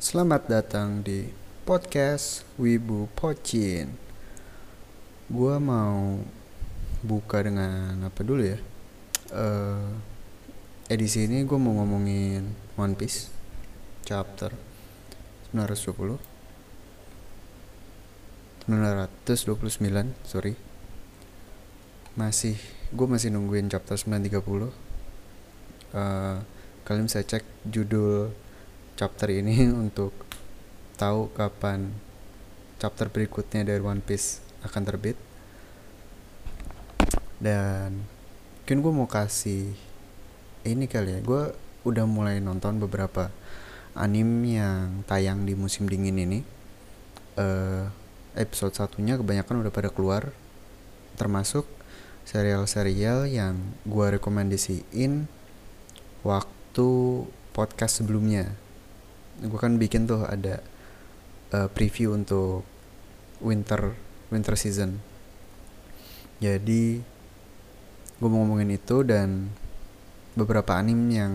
[0.00, 1.28] Selamat datang di
[1.68, 3.92] podcast Wibu Pocin.
[5.28, 6.24] Gua mau
[7.04, 8.56] buka dengan apa dulu ya?
[9.28, 9.92] Eh
[10.88, 12.48] edisi ini gue mau ngomongin
[12.80, 13.28] One Piece
[14.08, 14.56] chapter
[15.52, 16.16] 920
[18.72, 20.56] 929 sorry
[22.16, 22.56] masih
[22.88, 24.40] gue masih nungguin chapter 930
[25.92, 26.40] uh,
[26.88, 28.32] kalian bisa cek judul
[29.00, 30.12] chapter ini untuk
[31.00, 31.88] tahu kapan
[32.76, 35.16] chapter berikutnya dari One Piece akan terbit.
[37.40, 38.04] Dan
[38.60, 39.72] mungkin gue mau kasih
[40.68, 41.20] ini kali ya.
[41.24, 41.56] Gue
[41.88, 43.32] udah mulai nonton beberapa
[43.96, 46.40] anime yang tayang di musim dingin ini.
[47.40, 47.88] Uh,
[48.36, 50.28] episode satunya kebanyakan udah pada keluar
[51.16, 51.64] termasuk
[52.28, 53.56] serial-serial yang
[53.88, 55.24] gue rekomendasiin
[56.20, 56.88] waktu
[57.56, 58.52] podcast sebelumnya
[59.40, 60.60] gue kan bikin tuh ada
[61.56, 62.62] uh, preview untuk
[63.40, 63.96] winter
[64.28, 65.00] winter season.
[66.40, 67.00] Jadi
[68.20, 69.48] gue mau ngomongin itu dan
[70.36, 71.32] beberapa anime yang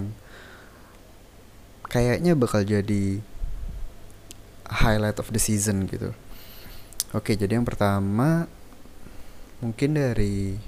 [1.89, 3.21] kayaknya bakal jadi
[4.69, 6.13] highlight of the season gitu.
[7.13, 8.49] Oke jadi yang pertama
[9.63, 10.59] mungkin dari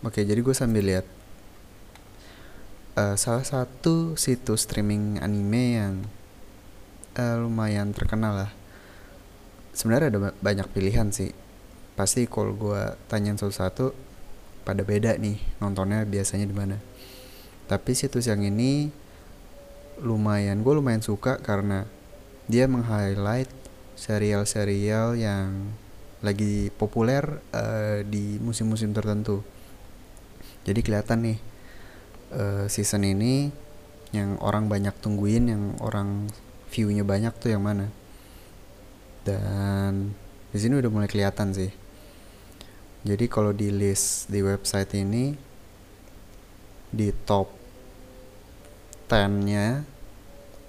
[0.00, 1.15] oke jadi gue sambil lihat
[2.96, 5.94] uh, salah satu situs streaming anime yang
[7.20, 8.50] uh, lumayan terkenal lah.
[9.76, 11.36] Sebenarnya ada banyak pilihan sih.
[11.94, 13.92] Pasti kalau gue tanyain satu-satu
[14.64, 16.76] pada beda nih nontonnya biasanya di mana.
[17.68, 18.88] Tapi situs yang ini
[20.00, 21.88] lumayan gue lumayan suka karena
[22.48, 23.48] dia meng-highlight
[23.96, 25.72] serial-serial yang
[26.20, 29.44] lagi populer uh, di musim-musim tertentu.
[30.64, 31.38] Jadi kelihatan nih
[32.36, 33.50] uh, season ini
[34.14, 36.28] yang orang banyak tungguin yang orang
[36.70, 37.90] viewnya banyak tuh yang mana?
[39.26, 40.14] Dan
[40.52, 41.72] di sini udah mulai kelihatan sih.
[43.02, 45.34] Jadi kalau di list di website ini
[46.90, 47.50] di top
[49.06, 49.86] 10 nya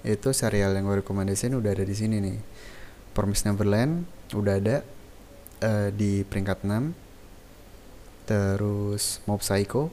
[0.06, 2.38] itu serial yang gue rekomendasiin udah ada di sini nih.
[3.14, 4.76] Promise Neverland udah ada
[5.62, 9.90] uh, di peringkat 6 terus Mob Psycho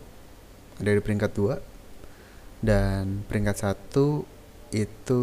[0.81, 5.21] ada di peringkat 2 dan peringkat 1 itu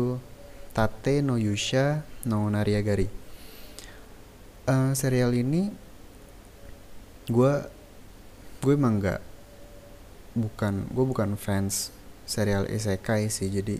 [0.72, 3.22] Tate no Yusha no Nariagari
[4.66, 5.72] uh, serial ini
[7.30, 7.52] gue
[8.62, 9.20] gue emang gak
[10.32, 11.92] bukan gue bukan fans
[12.24, 13.50] serial isekai sih.
[13.50, 13.76] Jadi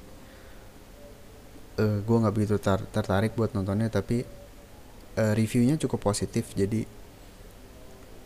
[1.81, 4.27] uh, gue nggak begitu tar tertarik buat nontonnya tapi
[5.17, 6.53] uh, reviewnya cukup positif.
[6.53, 6.85] Jadi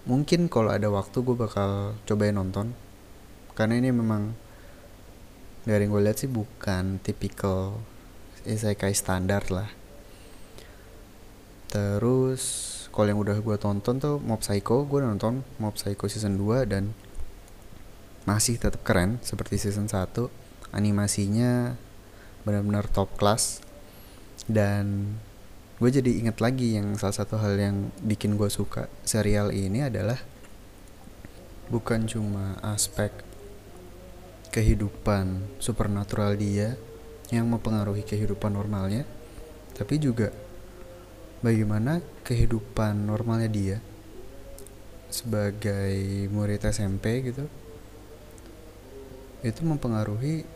[0.06, 2.74] mungkin kalau ada waktu gue bakal cobain nonton
[3.56, 4.36] karena ini memang
[5.64, 7.80] dari gue lihat sih bukan tipikal
[8.46, 9.66] isekai standar lah.
[11.66, 12.42] Terus
[12.94, 16.94] kalau yang udah gue tonton tuh Mob Psycho gue nonton Mob Psycho season 2 dan
[18.28, 20.14] masih tetap keren seperti season 1
[20.70, 21.74] animasinya
[22.46, 23.64] benar-benar top class.
[24.46, 25.18] Dan
[25.82, 30.22] gue jadi inget lagi yang salah satu hal yang bikin gue suka serial ini adalah
[31.66, 33.25] bukan cuma aspek
[34.56, 36.80] kehidupan supernatural dia
[37.28, 39.04] yang mempengaruhi kehidupan normalnya
[39.76, 40.32] tapi juga
[41.44, 43.76] bagaimana kehidupan normalnya dia
[45.12, 47.44] sebagai murid SMP gitu
[49.44, 50.48] itu mempengaruhi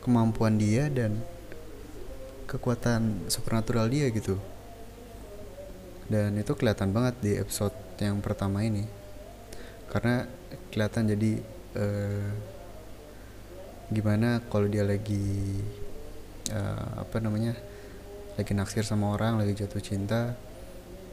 [0.00, 1.20] kemampuan dia dan
[2.50, 4.34] kekuatan supernatural dia gitu.
[6.10, 8.82] Dan itu kelihatan banget di episode yang pertama ini.
[9.86, 10.26] Karena
[10.74, 11.32] kelihatan jadi
[11.78, 12.28] uh,
[13.90, 15.58] gimana kalau dia lagi
[16.54, 17.58] uh, apa namanya
[18.38, 20.38] lagi naksir sama orang lagi jatuh cinta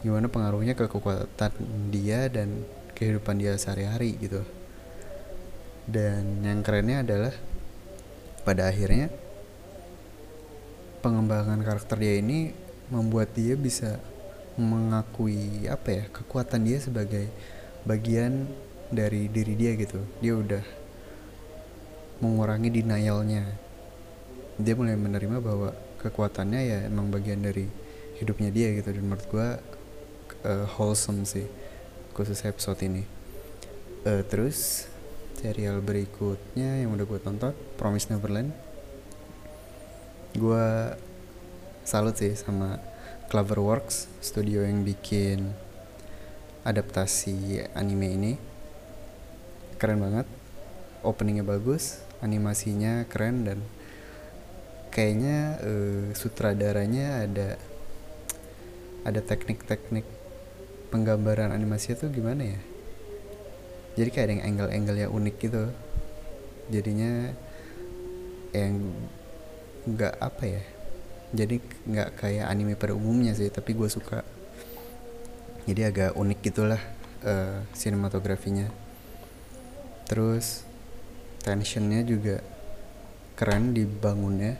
[0.05, 1.51] gimana pengaruhnya ke kekuatan
[1.89, 4.45] dia dan kehidupan dia sehari-hari gitu.
[5.87, 7.33] Dan yang kerennya adalah
[8.45, 9.09] pada akhirnya
[11.01, 12.51] pengembangan karakter dia ini
[12.93, 13.97] membuat dia bisa
[14.57, 17.29] mengakui apa ya kekuatan dia sebagai
[17.85, 18.49] bagian
[18.89, 20.01] dari diri dia gitu.
[20.21, 20.86] Dia udah
[22.19, 23.45] mengurangi denialnya.
[24.57, 25.69] Dia mulai menerima bahwa
[26.01, 27.69] kekuatannya ya emang bagian dari
[28.17, 29.49] hidupnya dia gitu dan menurut gue
[30.45, 31.45] uh, wholesome sih
[32.17, 33.05] khusus episode ini.
[34.05, 34.89] Uh, terus
[35.37, 38.49] serial berikutnya yang udah gue tonton Promise Neverland.
[40.33, 40.97] Gue
[41.85, 42.81] salut sih sama
[43.29, 45.53] Cloverworks studio yang bikin
[46.65, 48.33] adaptasi anime ini.
[49.77, 50.25] Keren banget
[51.05, 53.59] openingnya bagus animasinya keren dan
[54.93, 57.49] kayaknya uh, sutradaranya ada
[59.05, 60.03] ada teknik-teknik
[60.89, 62.59] penggambaran animasi itu gimana ya?
[63.97, 65.63] Jadi kayak ada yang angle-angle yang unik gitu.
[66.67, 67.33] Jadinya
[68.51, 68.93] yang
[69.87, 70.63] nggak apa ya
[71.35, 74.23] jadi nggak kayak anime pada umumnya sih tapi gue suka.
[75.67, 76.79] Jadi agak unik gitulah
[77.27, 78.71] uh, sinematografinya.
[80.07, 80.63] Terus
[81.47, 82.43] tensionnya juga
[83.39, 84.59] keren dibangunnya.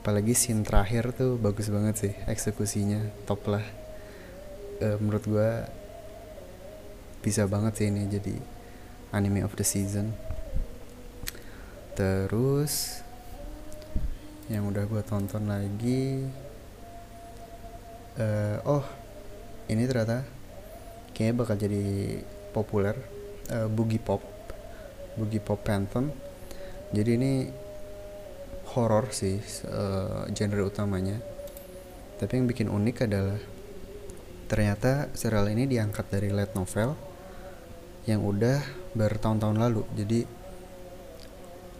[0.00, 3.66] Apalagi scene terakhir tuh bagus banget sih eksekusinya top lah.
[4.80, 5.50] Uh, menurut gue
[7.20, 8.40] bisa banget sih ini jadi
[9.12, 10.16] anime of the season.
[11.92, 13.04] Terus
[14.48, 16.24] yang udah gue tonton lagi
[18.16, 18.80] uh, oh
[19.68, 20.24] ini ternyata
[21.12, 21.84] kayaknya bakal jadi
[22.56, 22.96] populer
[23.52, 24.37] uh, boogie pop
[25.18, 26.14] boogie pop phantom.
[26.94, 27.32] Jadi ini
[28.72, 31.18] horror sih uh, genre utamanya.
[32.22, 33.38] Tapi yang bikin unik adalah
[34.48, 36.96] ternyata serial ini diangkat dari light novel
[38.08, 38.62] yang udah
[38.96, 39.82] bertahun-tahun lalu.
[39.98, 40.20] Jadi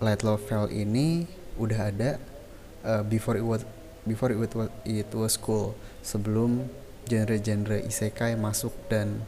[0.03, 1.25] light novel ini
[1.59, 2.11] udah ada
[2.87, 3.63] uh, before it was
[4.07, 5.75] before it was it was cool
[6.05, 6.71] sebelum
[7.09, 9.25] genre-genre isekai masuk dan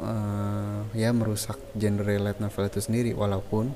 [0.00, 3.70] uh, ya merusak genre light novel itu sendiri walaupun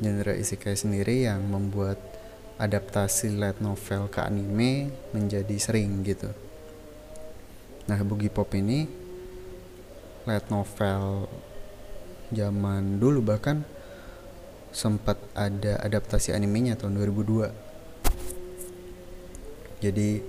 [0.00, 2.00] genre isekai sendiri yang membuat
[2.56, 6.32] adaptasi light novel ke anime menjadi sering gitu.
[7.86, 8.88] Nah, Boogie Pop ini
[10.26, 11.30] light novel
[12.34, 13.62] zaman dulu bahkan
[14.74, 17.48] sempat ada adaptasi animenya tahun 2002
[19.80, 20.20] jadi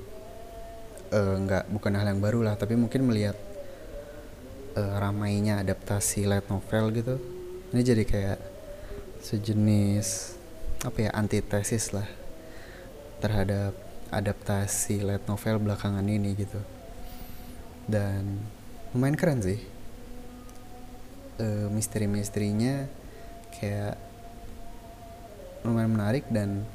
[1.12, 3.36] uh, nggak bukan hal yang baru lah tapi mungkin melihat
[4.78, 7.16] uh, ramainya adaptasi light novel gitu.
[7.74, 8.40] Ini jadi kayak
[9.26, 10.38] sejenis
[10.86, 12.06] apa ya antitesis lah
[13.18, 13.74] terhadap
[14.14, 16.62] adaptasi light novel belakangan ini gitu.
[17.90, 18.46] Dan
[18.94, 19.60] lumayan keren sih.
[21.38, 22.90] Uh, misteri-misterinya
[23.54, 23.94] kayak
[25.62, 26.66] lumayan menarik dan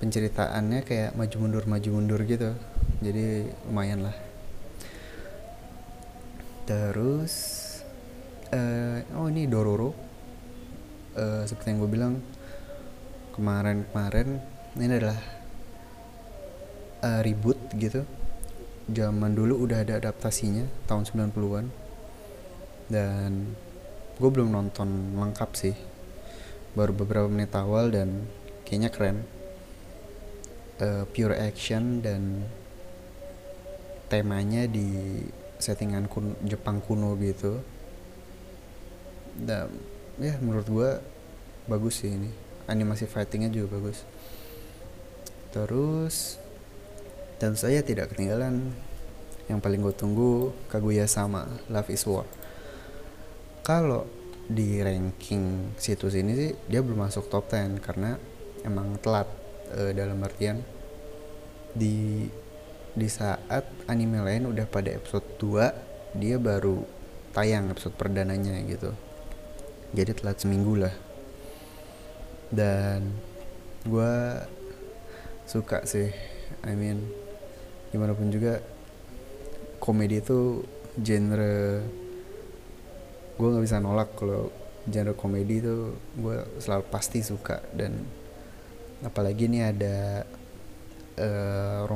[0.00, 2.56] penceritaannya kayak maju mundur maju mundur gitu.
[3.02, 4.31] Jadi lumayan lah
[6.72, 7.34] terus
[8.48, 9.92] uh, oh ini Dororo.
[11.12, 12.14] Uh, seperti yang gue bilang
[13.36, 14.40] kemarin-kemarin
[14.80, 15.20] ini adalah
[17.04, 18.08] uh, reboot gitu.
[18.88, 21.66] Zaman dulu udah ada adaptasinya tahun 90-an
[22.88, 23.52] dan
[24.16, 25.76] gue belum nonton lengkap sih.
[26.72, 28.24] Baru beberapa menit awal dan
[28.64, 29.18] kayaknya keren.
[30.80, 32.48] Uh, pure action dan
[34.08, 35.20] temanya di
[35.62, 37.62] settingan kun Jepang kuno gitu.
[39.38, 39.70] Dan
[40.18, 40.90] ya menurut gua
[41.70, 42.30] bagus sih ini.
[42.66, 44.02] Animasi fightingnya juga bagus.
[45.54, 46.42] Terus
[47.38, 48.74] dan saya tidak ketinggalan.
[49.50, 52.24] Yang paling gue tunggu Kaguya sama Love is War.
[53.66, 54.06] Kalau
[54.46, 58.18] di ranking situs ini sih dia belum masuk top 10 karena
[58.66, 59.26] emang telat
[59.70, 60.60] e, dalam artian
[61.72, 62.26] di
[62.92, 66.84] di saat anime lain udah pada episode 2 dia baru
[67.32, 68.92] tayang episode perdananya gitu.
[69.96, 70.94] Jadi telat seminggu lah.
[72.52, 73.16] Dan
[73.88, 74.14] gue
[75.48, 76.12] suka sih
[76.62, 77.08] I mean
[77.90, 78.60] gimana pun juga
[79.80, 80.62] komedi itu
[81.00, 81.80] genre
[83.32, 84.52] gue nggak bisa nolak kalau
[84.84, 87.64] genre komedi itu gue selalu pasti suka.
[87.72, 88.04] Dan
[89.00, 90.28] apalagi ini ada
[91.16, 91.88] uh,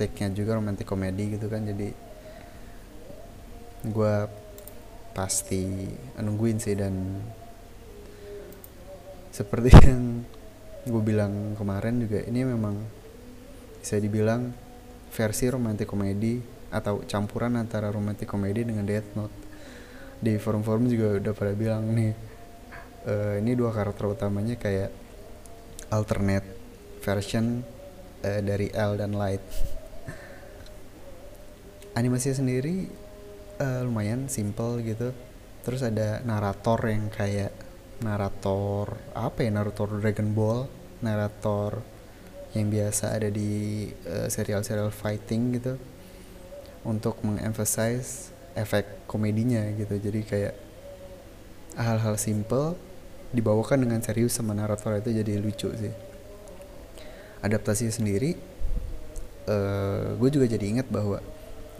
[0.00, 1.60] romantiknya juga romantik komedi gitu kan.
[1.60, 1.92] Jadi
[3.84, 4.16] gue
[5.12, 7.20] pasti nungguin sih dan
[9.28, 10.24] seperti yang
[10.88, 12.80] gue bilang kemarin juga ini memang
[13.76, 14.56] bisa dibilang
[15.12, 16.40] versi romantik komedi
[16.72, 19.36] atau campuran antara romantik komedi dengan Death Note.
[20.16, 22.12] Di forum-forum juga udah pada bilang nih
[23.04, 24.88] uh, ini dua karakter utamanya kayak
[25.92, 26.48] alternate
[27.04, 27.60] version
[28.24, 29.44] uh, dari L dan Light
[31.96, 32.90] animasinya sendiri
[33.58, 35.14] uh, lumayan simple gitu.
[35.66, 37.52] Terus ada narator yang kayak
[38.00, 40.64] narator apa ya narator Dragon Ball
[41.04, 41.84] narator
[42.56, 43.86] yang biasa ada di
[44.28, 45.74] serial-serial uh, fighting gitu.
[46.80, 50.00] Untuk mengemphasize efek komedinya gitu.
[50.00, 50.54] Jadi kayak
[51.78, 52.74] hal-hal simple
[53.30, 55.94] dibawakan dengan serius sama narator itu jadi lucu sih.
[57.40, 58.34] Adaptasi sendiri
[59.46, 61.22] uh, eh, gue juga jadi ingat bahwa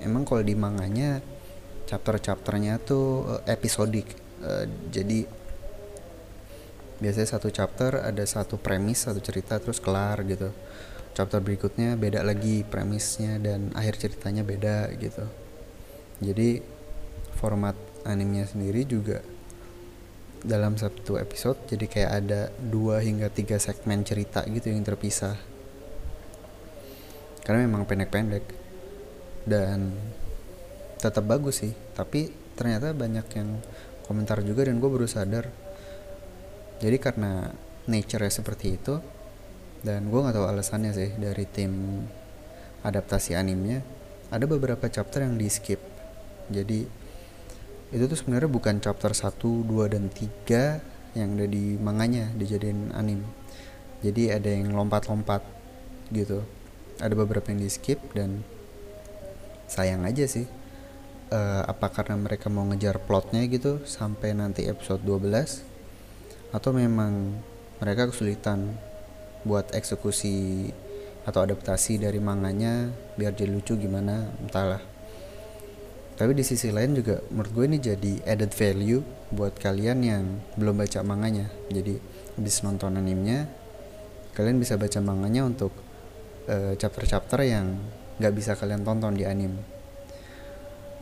[0.00, 1.20] emang kalau di manganya
[1.90, 4.06] chapter-chapternya tuh uh, episodik.
[4.40, 5.26] Uh, jadi
[7.00, 10.52] biasanya satu chapter ada satu premis satu cerita terus kelar gitu.
[11.10, 15.26] Chapter berikutnya beda lagi premisnya dan akhir ceritanya beda gitu.
[16.20, 16.62] Jadi
[17.34, 19.24] format animenya sendiri juga
[20.40, 25.36] dalam satu episode jadi kayak ada dua hingga tiga segmen cerita gitu yang terpisah.
[27.40, 28.59] Karena memang pendek-pendek
[29.44, 29.94] dan
[31.00, 31.72] tetap bagus sih.
[31.96, 33.60] Tapi ternyata banyak yang
[34.04, 35.48] komentar juga dan gue baru sadar.
[36.80, 37.52] Jadi karena
[37.88, 39.00] nature seperti itu
[39.80, 42.04] dan gue nggak tahu alasannya sih dari tim
[42.84, 43.80] adaptasi animenya
[44.28, 45.80] ada beberapa chapter yang di skip
[46.52, 46.84] jadi
[47.90, 53.26] itu tuh sebenarnya bukan chapter 1, 2 dan 3 yang ada di manganya dijadiin anim.
[54.02, 55.42] Jadi ada yang lompat-lompat
[56.14, 56.46] gitu.
[57.02, 58.46] Ada beberapa yang di skip dan
[59.70, 60.50] sayang aja sih.
[61.30, 65.62] Uh, apa karena mereka mau ngejar plotnya gitu sampai nanti episode 12
[66.50, 67.38] atau memang
[67.78, 68.74] mereka kesulitan
[69.46, 70.66] buat eksekusi
[71.22, 74.26] atau adaptasi dari manganya biar jadi lucu gimana?
[74.42, 74.82] Entahlah.
[76.18, 79.00] Tapi di sisi lain juga menurut gue ini jadi added value
[79.30, 80.24] buat kalian yang
[80.58, 81.46] belum baca manganya.
[81.70, 81.96] Jadi
[82.36, 83.46] habis nonton animenya
[84.34, 85.72] kalian bisa baca manganya untuk
[86.44, 87.66] chapter eh, chapter-chapter yang
[88.20, 89.56] nggak bisa kalian tonton di anim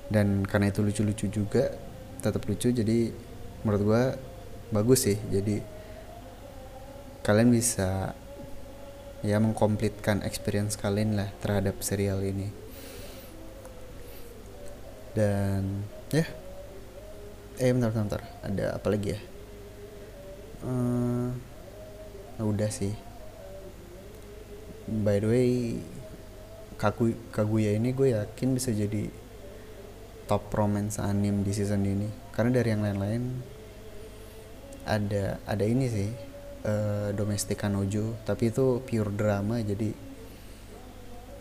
[0.09, 1.75] dan karena itu lucu-lucu juga
[2.23, 3.13] tetap lucu jadi
[3.63, 4.05] menurut gue
[4.73, 5.19] bagus sih.
[5.29, 5.61] Jadi
[7.25, 8.17] kalian bisa
[9.21, 12.49] ya mengkomplitkan experience kalian lah terhadap serial ini.
[15.13, 16.27] Dan ya.
[17.59, 19.21] Eh bentar bentar, ada apa lagi ya?
[20.63, 21.35] Uh,
[22.39, 22.95] udah sih.
[24.87, 25.83] By the way
[26.79, 29.11] Kagu Kaguya ini gue yakin bisa jadi
[30.31, 32.07] top romance anim di season ini.
[32.31, 33.23] Karena dari yang lain-lain
[34.87, 36.09] ada ada ini sih
[36.63, 38.15] uh, domestik kanojo.
[38.23, 39.91] Tapi itu pure drama jadi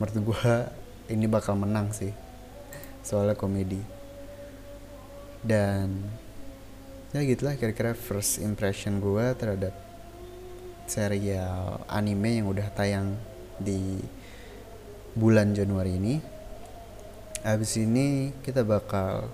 [0.02, 0.52] menurut gue
[1.14, 2.12] ini bakal menang sih.
[3.06, 3.80] Soalnya komedi.
[5.46, 6.02] Dan
[7.14, 9.72] ya gitulah kira-kira first impression gue terhadap
[10.88, 13.16] serial anime yang udah tayang
[13.62, 14.02] di
[15.18, 16.16] bulan Januari ini.
[17.42, 19.26] Habis ini kita bakal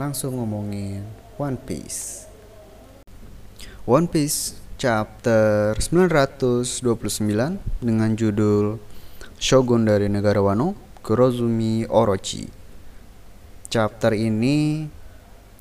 [0.00, 1.04] langsung ngomongin
[1.36, 2.24] One Piece.
[3.84, 6.72] One Piece chapter 929
[7.84, 8.80] dengan judul
[9.36, 10.72] Shogun dari Negara Wano,
[11.04, 12.48] Kurozumi Orochi.
[13.68, 14.88] Chapter ini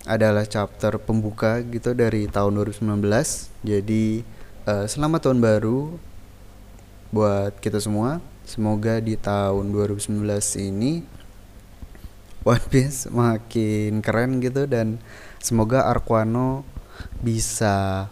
[0.07, 3.03] adalah chapter pembuka gitu dari tahun 2019.
[3.65, 4.23] Jadi
[4.69, 5.97] uh, selamat tahun baru
[7.11, 8.21] buat kita semua.
[8.45, 10.21] Semoga di tahun 2019
[10.61, 11.01] ini
[12.45, 15.01] One Piece makin keren gitu dan
[15.41, 16.61] semoga Arkwano
[17.25, 18.05] bisa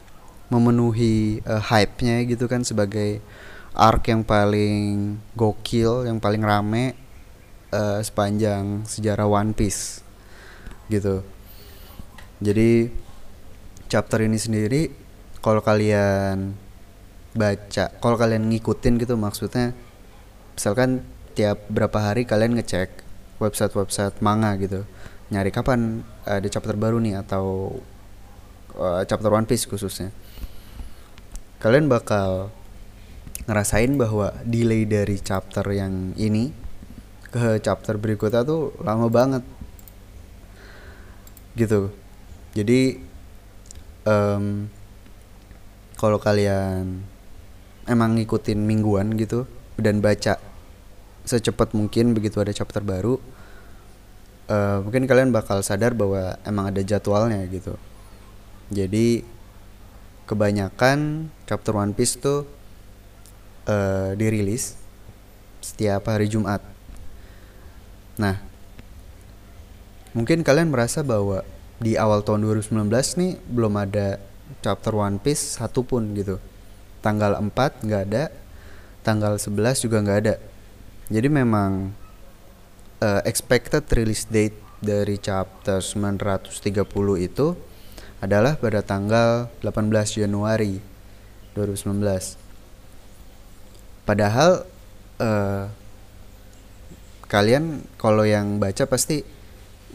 [0.50, 3.22] memenuhi uh, hype-nya gitu kan sebagai
[3.78, 6.98] arc yang paling gokil, yang paling rame
[7.70, 10.02] uh, sepanjang sejarah One Piece
[10.90, 11.22] gitu.
[12.42, 12.90] Jadi
[13.86, 14.90] chapter ini sendiri
[15.46, 16.58] kalau kalian
[17.38, 19.78] baca kalau kalian ngikutin gitu maksudnya
[20.54, 21.02] misalkan
[21.34, 23.04] tiap berapa hari kalian ngecek
[23.42, 24.86] website-website manga gitu.
[25.34, 27.78] Nyari kapan ada chapter baru nih atau
[28.78, 30.14] uh, chapter One Piece khususnya.
[31.58, 32.54] Kalian bakal
[33.50, 36.54] ngerasain bahwa delay dari chapter yang ini
[37.34, 39.44] ke chapter berikutnya tuh lama banget.
[41.58, 41.90] Gitu.
[42.54, 43.02] Jadi
[44.06, 44.70] um,
[45.98, 47.02] kalau kalian
[47.90, 50.38] emang ngikutin mingguan gitu dan baca
[51.24, 53.18] secepat mungkin begitu ada chapter baru
[54.48, 57.75] uh, mungkin kalian bakal sadar bahwa emang ada jadwalnya gitu.
[58.74, 59.24] Jadi
[60.25, 62.48] kebanyakan chapter One Piece tuh
[63.68, 64.80] uh, dirilis
[65.63, 66.63] setiap hari Jumat.
[68.20, 68.39] Nah
[70.13, 71.42] mungkin kalian merasa bahwa
[71.82, 72.88] di awal tahun 2019
[73.20, 74.22] nih belum ada
[74.63, 76.39] chapter One Piece satupun gitu.
[77.03, 78.32] Tanggal 4 nggak ada
[79.04, 80.36] tanggal 11 juga nggak ada.
[81.12, 81.92] Jadi memang
[83.04, 86.48] uh, expected release date dari chapter 930
[87.20, 87.56] itu
[88.24, 90.80] adalah pada tanggal 18 Januari
[91.56, 92.04] 2019
[94.04, 94.64] padahal
[95.20, 95.68] uh,
[97.28, 99.24] kalian kalau yang baca pasti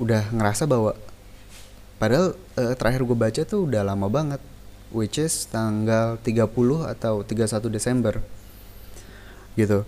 [0.00, 0.93] udah ngerasa bahwa
[2.00, 4.41] padahal uh, terakhir gue baca tuh udah lama banget
[4.93, 6.49] which is tanggal 30
[6.85, 8.21] atau 31 Desember
[9.59, 9.83] gitu.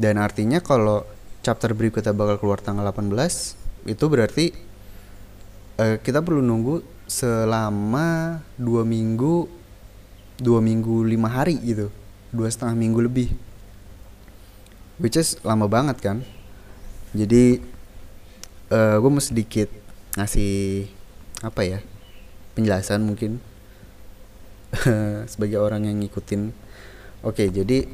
[0.00, 1.04] Dan artinya kalau
[1.44, 3.12] chapter berikutnya bakal keluar tanggal 18
[3.84, 4.56] itu berarti
[5.76, 9.50] uh, kita perlu nunggu selama dua minggu
[10.40, 11.92] dua minggu lima hari gitu.
[12.32, 13.28] Dua setengah minggu lebih.
[14.96, 16.24] Which is lama banget kan.
[17.12, 17.60] Jadi
[18.72, 19.68] uh, gue mau sedikit
[20.16, 20.88] ngasih
[21.44, 21.78] apa ya
[22.56, 23.42] penjelasan mungkin.
[25.32, 26.54] Sebagai orang yang ngikutin.
[27.22, 27.86] Oke okay, jadi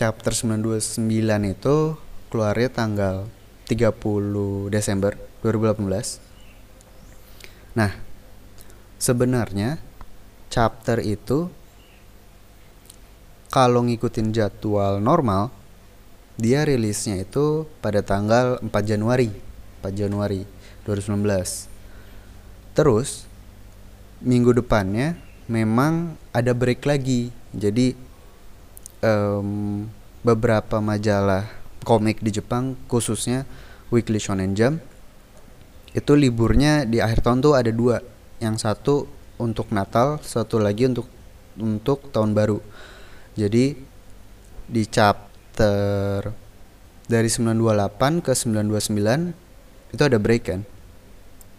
[0.00, 0.96] chapter 929
[1.44, 1.92] itu
[2.32, 3.28] keluarnya tanggal
[3.68, 5.12] 30 Desember
[5.44, 7.92] 2018 nah
[8.96, 9.76] sebenarnya
[10.48, 11.52] chapter itu
[13.52, 15.52] kalau ngikutin jadwal normal
[16.40, 19.28] dia rilisnya itu pada tanggal 4 Januari
[19.84, 20.48] 4 Januari
[20.88, 23.28] 2019 terus
[24.24, 27.34] minggu depannya memang ada break lagi.
[27.50, 27.98] Jadi
[29.00, 29.88] um,
[30.20, 31.48] beberapa majalah
[31.84, 33.48] komik di Jepang khususnya
[33.88, 34.84] Weekly Shonen Jump
[35.90, 37.98] itu liburnya di akhir tahun tuh ada dua.
[38.40, 38.94] Yang satu
[39.36, 41.08] untuk Natal satu lagi untuk
[41.58, 42.62] untuk tahun baru.
[43.34, 43.74] Jadi
[44.70, 46.30] di chapter
[47.10, 50.62] dari 928 ke 929 itu ada break kan?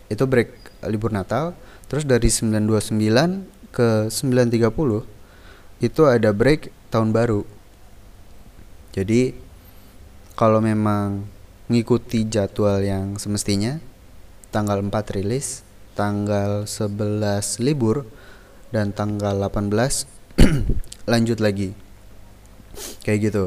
[0.08, 0.50] Itu break
[0.88, 1.54] libur Natal.
[1.92, 7.48] Terus dari 929 ke 930 itu ada break tahun baru.
[8.92, 9.32] Jadi
[10.36, 11.24] kalau memang
[11.72, 13.80] ngikuti jadwal yang semestinya
[14.52, 15.64] tanggal 4 rilis
[15.96, 18.04] tanggal 11 libur
[18.76, 19.72] dan tanggal 18
[21.12, 21.72] lanjut lagi.
[23.04, 23.46] Kayak gitu.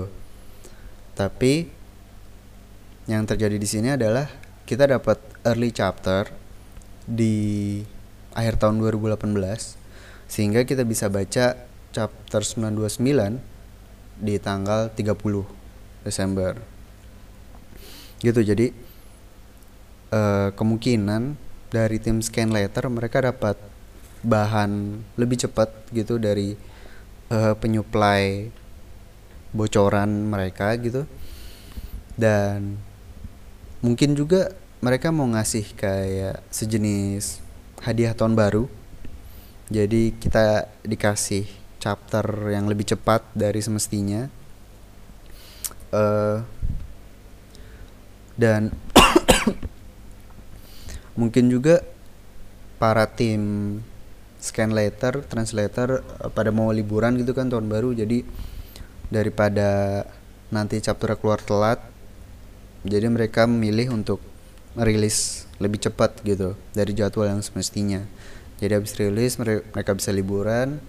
[1.13, 1.69] Tapi
[3.05, 4.29] yang terjadi di sini adalah
[4.65, 6.33] kita dapat early chapter
[7.05, 7.81] di
[8.33, 9.21] akhir tahun 2018
[10.25, 13.39] sehingga kita bisa baca chapter 929
[14.19, 15.15] di tanggal 30
[16.03, 16.59] Desember.
[18.19, 18.75] Gitu jadi
[20.11, 21.39] uh, kemungkinan
[21.71, 23.55] dari tim scan letter mereka dapat
[24.25, 26.59] bahan lebih cepat gitu dari
[27.31, 28.49] uh, penyuplai
[29.55, 31.07] bocoran mereka gitu
[32.19, 32.79] dan
[33.85, 37.45] mungkin juga mereka mau ngasih kayak sejenis
[37.85, 38.65] hadiah tahun baru
[39.69, 44.25] jadi kita dikasih chapter yang lebih cepat dari semestinya.
[45.93, 46.41] Uh,
[48.41, 48.73] dan
[51.21, 51.85] mungkin juga
[52.81, 53.79] para tim
[54.41, 57.93] scan letter translator uh, pada mau liburan gitu kan tahun baru.
[57.93, 58.25] Jadi
[59.13, 60.03] daripada
[60.49, 61.85] nanti chapter keluar telat
[62.85, 64.25] jadi mereka memilih untuk
[64.73, 68.01] merilis lebih cepat gitu dari jadwal yang semestinya.
[68.59, 70.81] Jadi habis rilis mereka bisa liburan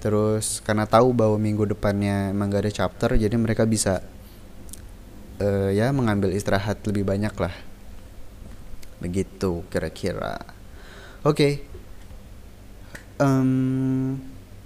[0.00, 4.00] terus karena tahu bahwa minggu depannya emang gak ada chapter jadi mereka bisa
[5.38, 7.52] uh, ya mengambil istirahat lebih banyak lah
[9.00, 10.40] begitu kira-kira
[11.24, 11.52] oke okay.
[13.20, 14.16] um,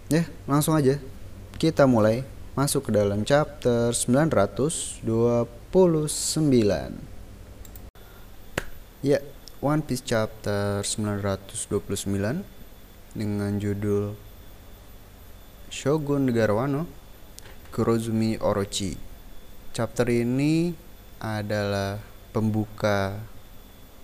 [0.07, 0.99] ya langsung aja
[1.59, 5.03] kita mulai masuk ke dalam chapter 929.
[9.03, 9.19] Ya,
[9.59, 12.47] One Piece chapter 929
[13.19, 14.15] dengan judul
[15.75, 16.87] Shogun Negara Wano
[17.75, 18.95] Kurozumi Orochi.
[19.75, 20.71] Chapter ini
[21.19, 21.99] adalah
[22.31, 23.19] pembuka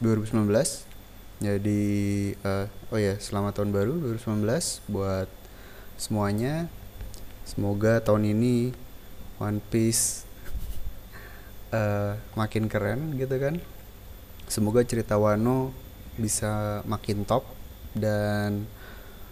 [0.02, 0.50] 2019.
[1.38, 1.82] Jadi
[2.42, 5.30] uh, oh ya, selamat tahun baru 2019 buat
[5.94, 6.66] semuanya
[7.46, 8.74] semoga tahun ini
[9.38, 10.26] One Piece
[11.70, 13.62] uh, makin keren gitu kan
[14.50, 15.70] semoga cerita Wano
[16.18, 17.46] bisa makin top
[17.94, 18.66] dan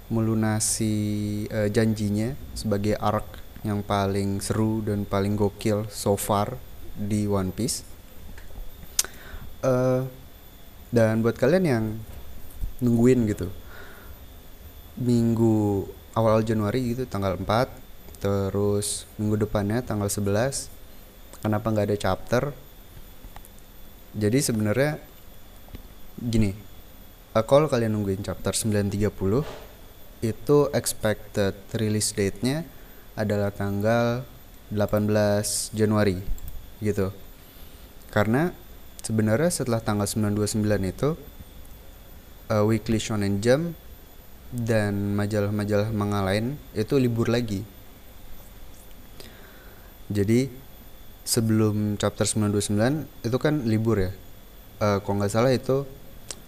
[0.09, 0.95] melunasi
[1.53, 6.57] uh, janjinya sebagai arc yang paling seru dan paling gokil so far
[6.97, 7.85] di One Piece.
[9.59, 10.07] Uh,
[10.89, 11.85] dan buat kalian yang
[12.79, 13.51] nungguin gitu
[14.99, 17.45] minggu awal Januari gitu tanggal 4
[18.23, 20.71] terus minggu depannya tanggal 11
[21.43, 22.43] kenapa nggak ada chapter?
[24.19, 24.99] Jadi sebenarnya
[26.19, 26.51] gini
[27.37, 29.68] uh, kalau kalian nungguin chapter 930
[30.19, 32.67] itu expected release date-nya
[33.15, 34.27] adalah tanggal
[34.71, 36.19] 18 Januari
[36.83, 37.15] gitu.
[38.11, 38.51] Karena
[39.03, 41.11] sebenarnya setelah tanggal 929 itu
[42.51, 43.77] uh, Weekly Shonen Jump
[44.49, 47.63] dan majalah-majalah manga lain itu libur lagi.
[50.09, 50.49] Jadi
[51.29, 54.13] sebelum chapter 929 itu kan libur ya.
[54.79, 55.85] Uh, kalau nggak salah itu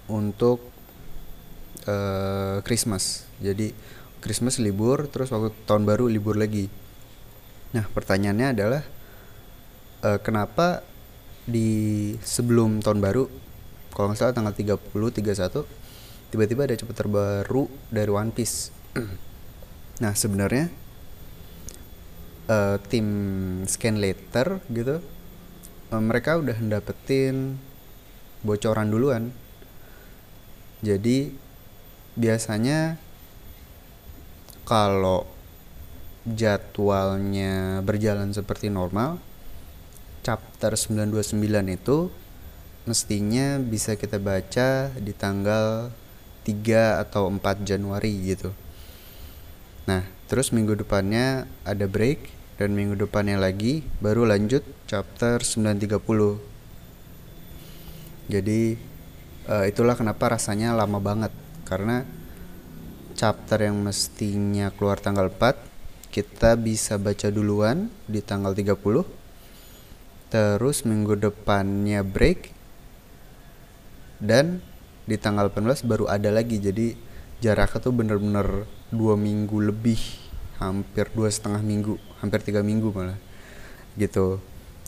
[0.08, 0.69] untuk
[1.86, 3.24] uh, Christmas.
[3.40, 3.72] Jadi
[4.20, 6.68] Christmas libur terus waktu tahun baru libur lagi.
[7.72, 8.82] Nah pertanyaannya adalah
[10.04, 10.84] uh, kenapa
[11.48, 13.24] di sebelum tahun baru
[13.96, 15.66] kalau nggak salah tanggal 30 31
[16.30, 18.70] tiba-tiba ada chapter terbaru dari One Piece?
[20.00, 20.72] Nah sebenarnya
[22.48, 23.04] uh, tim
[23.68, 25.04] scan letter gitu
[25.92, 27.60] mereka udah dapetin
[28.46, 29.34] bocoran duluan.
[30.80, 31.34] Jadi
[32.14, 32.98] biasanya
[34.66, 35.26] kalau
[36.26, 39.18] jadwalnya berjalan seperti normal
[40.22, 41.34] chapter 929
[41.74, 42.12] itu
[42.84, 45.90] mestinya bisa kita baca di tanggal
[46.44, 48.52] 3 atau 4 Januari gitu.
[49.88, 55.90] Nah terus minggu depannya ada break dan minggu depannya lagi baru lanjut chapter 930
[58.30, 58.78] jadi
[59.50, 61.34] uh, itulah kenapa rasanya lama banget
[61.70, 62.02] karena
[63.14, 69.20] chapter yang mestinya keluar tanggal 4 kita bisa baca duluan di tanggal 30
[70.30, 72.54] terus minggu depannya break.
[74.22, 74.62] Dan
[75.04, 76.62] di tanggal 18 baru ada lagi.
[76.62, 76.94] Jadi
[77.42, 79.98] jaraknya tuh bener-bener dua minggu lebih.
[80.62, 81.98] Hampir dua setengah minggu.
[82.22, 83.18] Hampir tiga minggu malah.
[83.98, 84.38] Gitu.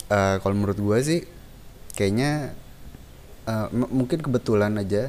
[0.06, 1.20] Uh, kalau menurut gue sih
[1.96, 2.52] kayaknya
[3.48, 5.08] uh, mungkin kebetulan aja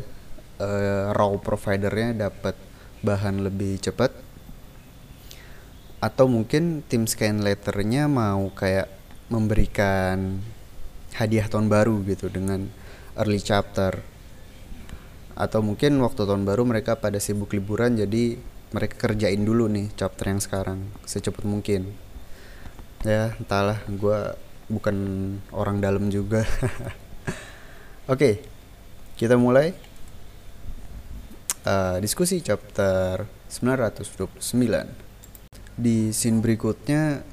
[0.59, 2.57] uh, raw providernya dapat
[3.05, 4.11] bahan lebih cepat?
[6.03, 8.91] Atau mungkin tim scan letternya mau kayak
[9.31, 10.43] memberikan
[11.15, 12.67] hadiah tahun baru gitu dengan
[13.15, 14.03] early chapter?
[15.33, 18.37] Atau mungkin waktu tahun baru mereka pada sibuk liburan jadi
[18.73, 21.93] mereka kerjain dulu nih chapter yang sekarang secepat mungkin.
[23.05, 24.19] Ya entahlah gue
[24.67, 24.95] bukan
[25.53, 26.43] orang dalam juga.
[28.03, 28.33] Oke okay,
[29.15, 29.77] kita mulai
[31.67, 34.60] uh, diskusi chapter 929
[35.73, 37.26] di scene berikutnya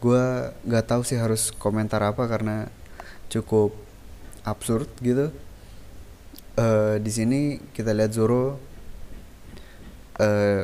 [0.00, 0.24] gue
[0.68, 2.68] nggak tahu sih harus komentar apa karena
[3.32, 3.72] cukup
[4.44, 5.32] absurd gitu.
[6.54, 8.60] Uh, di sini kita lihat Zoro
[10.20, 10.62] uh,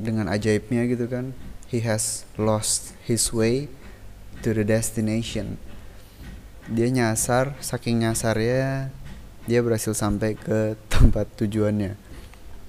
[0.00, 1.36] dengan ajaibnya gitu kan.
[1.68, 3.68] He has lost his way
[4.40, 5.60] to the destination.
[6.68, 8.88] Dia nyasar saking nyasarnya
[9.44, 12.07] dia berhasil sampai ke tempat tujuannya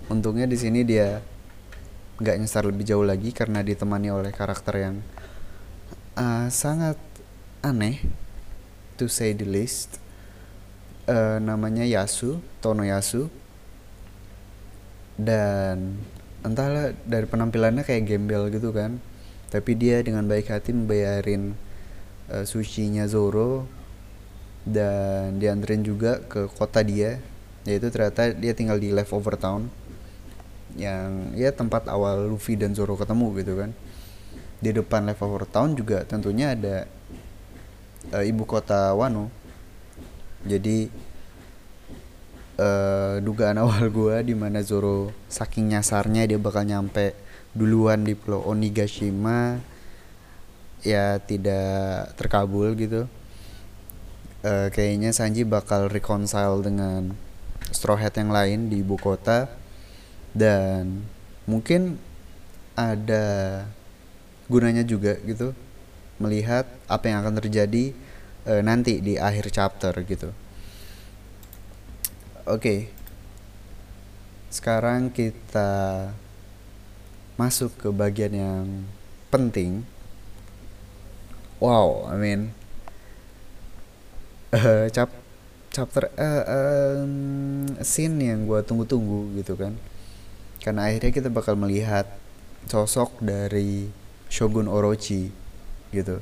[0.10, 1.22] untungnya di sini dia
[2.20, 4.96] nggak nyasar lebih jauh lagi karena ditemani oleh karakter yang
[6.20, 7.00] uh, sangat
[7.64, 8.04] aneh
[9.00, 10.02] to say the least.
[11.10, 13.32] Uh, namanya Yasu Tono Yasu.
[15.16, 16.00] Dan
[16.44, 19.00] entahlah dari penampilannya kayak gembel gitu kan.
[19.50, 21.56] Tapi dia dengan baik hati membayarin
[22.30, 23.66] uh, sushinya Zoro.
[24.68, 27.18] Dan dianterin juga ke kota dia.
[27.66, 29.72] Yaitu ternyata dia tinggal di leftover town
[30.78, 33.72] yang ya tempat awal Luffy dan Zoro ketemu gitu kan.
[34.60, 36.86] Di depan Leftover Town juga tentunya ada
[38.14, 39.32] uh, ibu kota Wano.
[40.44, 40.92] Jadi
[42.60, 47.16] uh, dugaan awal gue di mana Zoro saking nyasarnya dia bakal nyampe
[47.56, 49.58] duluan di Pulau Onigashima
[50.86, 53.08] ya tidak terkabul gitu.
[54.40, 57.12] Uh, kayaknya Sanji bakal reconcile dengan
[57.76, 59.59] Straw Hat yang lain di ibu kota
[60.40, 61.04] dan
[61.44, 62.00] mungkin
[62.80, 63.68] ada
[64.48, 65.52] gunanya juga gitu
[66.16, 67.92] melihat apa yang akan terjadi
[68.48, 70.32] e, nanti di akhir chapter gitu.
[72.48, 72.56] Oke.
[72.56, 72.80] Okay.
[74.50, 76.10] Sekarang kita
[77.36, 78.66] masuk ke bagian yang
[79.30, 79.84] penting.
[81.60, 82.56] Wow, I mean
[84.56, 85.12] uh, chap
[85.70, 87.14] chapter uh, um,
[87.86, 89.78] scene yang gue tunggu-tunggu gitu kan
[90.70, 92.06] karena akhirnya kita bakal melihat
[92.70, 93.90] sosok dari
[94.30, 95.34] Shogun Orochi
[95.90, 96.22] gitu.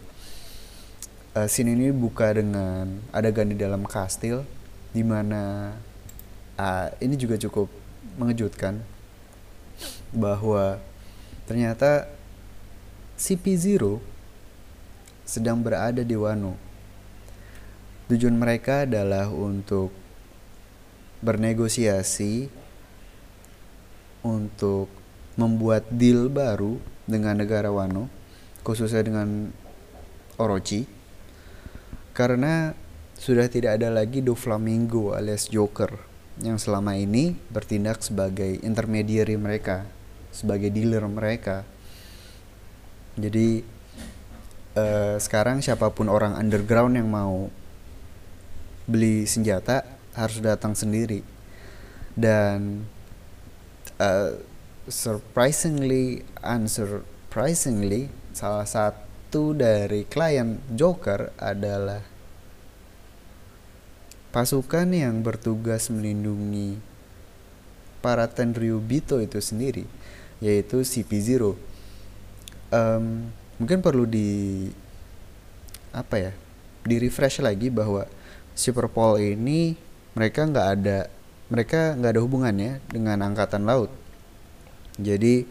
[1.36, 4.48] Uh, scene ini buka dengan adegan di dalam kastil
[4.96, 5.76] di mana
[6.56, 7.68] uh, ini juga cukup
[8.16, 8.80] mengejutkan
[10.16, 10.80] bahwa
[11.44, 12.08] ternyata
[13.20, 14.00] CP0
[15.28, 16.56] sedang berada di Wano.
[18.08, 19.92] Tujuan mereka adalah untuk
[21.20, 22.57] bernegosiasi
[24.26, 24.90] untuk
[25.38, 28.10] membuat deal baru dengan negara Wano,
[28.66, 29.54] khususnya dengan
[30.38, 30.86] Orochi,
[32.18, 32.74] karena
[33.18, 35.94] sudah tidak ada lagi Doflamingo alias Joker
[36.42, 39.90] yang selama ini bertindak sebagai intermediary mereka,
[40.30, 41.66] sebagai dealer mereka.
[43.18, 43.66] Jadi
[44.78, 47.50] uh, sekarang siapa pun orang underground yang mau
[48.86, 51.22] beli senjata harus datang sendiri
[52.14, 52.86] dan
[54.02, 54.38] uh,
[54.88, 62.02] surprisingly unsurprisingly salah satu dari klien Joker adalah
[64.32, 66.78] pasukan yang bertugas melindungi
[68.00, 69.84] para Tenryubito itu sendiri
[70.38, 71.58] yaitu CP0
[72.70, 73.06] um,
[73.58, 74.70] mungkin perlu di
[75.90, 76.32] apa ya
[76.86, 78.06] di refresh lagi bahwa
[78.54, 79.74] Super Pole ini
[80.14, 81.10] mereka nggak ada
[81.48, 83.92] mereka nggak ada hubungannya dengan angkatan laut.
[85.00, 85.48] Jadi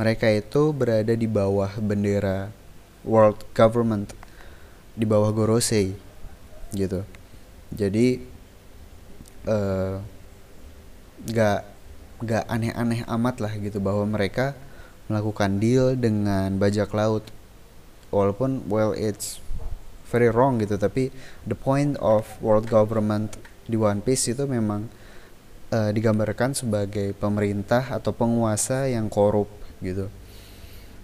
[0.00, 2.48] mereka itu berada di bawah bendera
[3.04, 4.16] world government
[4.96, 5.92] di bawah Gorosei
[6.72, 7.04] gitu.
[7.70, 8.24] Jadi
[9.44, 9.94] eh,
[11.28, 11.68] nggak uh,
[12.20, 14.56] nggak aneh-aneh amat lah gitu bahwa mereka
[15.12, 17.28] melakukan deal dengan bajak laut.
[18.10, 19.38] Walaupun well it's
[20.10, 21.14] very wrong gitu tapi
[21.46, 23.38] the point of world government
[23.70, 24.90] di One Piece itu memang
[25.70, 29.48] uh, digambarkan sebagai pemerintah atau penguasa yang korup
[29.80, 30.10] gitu.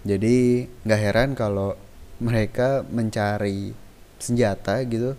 [0.06, 1.74] Jadi nggak heran kalau
[2.22, 3.74] mereka mencari
[4.18, 5.18] senjata gitu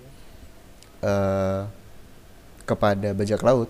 [1.04, 1.68] uh,
[2.64, 3.70] kepada bajak laut.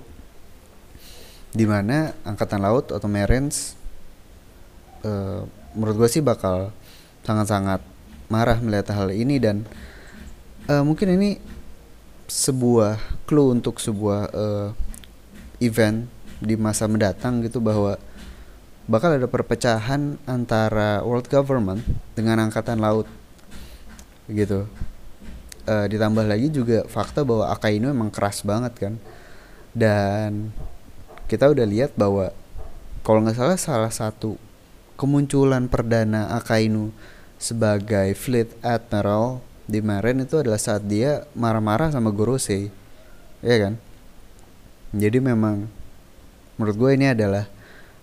[1.53, 3.73] Di mana angkatan laut atau marines
[5.01, 5.41] uh,
[5.73, 6.69] menurut gue sih bakal
[7.25, 7.81] sangat-sangat
[8.27, 9.63] marah melihat hal ini dan
[10.67, 11.39] uh, mungkin ini
[12.27, 14.69] sebuah clue untuk sebuah uh,
[15.57, 16.05] event
[16.37, 17.97] di masa mendatang gitu bahwa
[18.87, 23.09] bakal ada perpecahan antara world government dengan angkatan laut
[24.29, 24.69] gitu.
[25.67, 28.93] Uh, ditambah lagi juga fakta bahwa Akainu emang keras banget kan.
[29.75, 30.55] Dan
[31.27, 32.31] kita udah lihat bahwa
[33.03, 34.39] kalau nggak salah salah satu
[34.95, 36.95] kemunculan perdana Akainu
[37.35, 42.71] sebagai fleet admiral di Maren itu adalah saat dia marah-marah sama Gorosei.
[43.43, 43.75] Ya kan
[44.95, 45.67] jadi memang
[46.55, 47.47] menurut gue ini adalah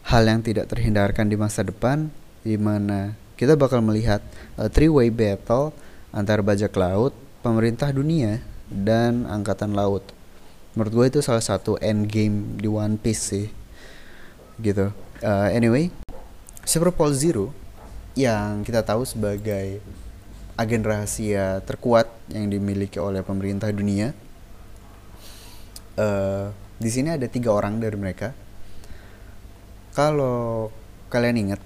[0.04, 2.12] hal yang tidak terhindarkan di masa depan
[2.44, 4.20] di mana kita bakal melihat
[4.60, 5.72] a three way battle
[6.14, 8.38] antara bajak laut, pemerintah dunia
[8.70, 10.06] dan angkatan laut.
[10.78, 13.46] Menurut gue itu salah satu end game di One Piece sih
[14.62, 14.94] gitu.
[15.24, 15.90] Uh, anyway
[16.62, 17.50] Super Paul Zero
[18.14, 19.82] yang kita tahu sebagai
[20.54, 24.14] agen rahasia terkuat yang dimiliki oleh pemerintah dunia
[25.98, 28.34] uh, di sini ada tiga orang dari mereka.
[29.94, 30.74] Kalau
[31.06, 31.60] kalian ingat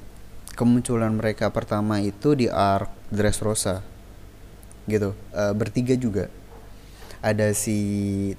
[0.53, 3.81] kemunculan mereka pertama itu di arc Dressrosa
[4.85, 5.17] gitu.
[5.33, 6.29] Uh, bertiga juga.
[7.25, 7.79] Ada si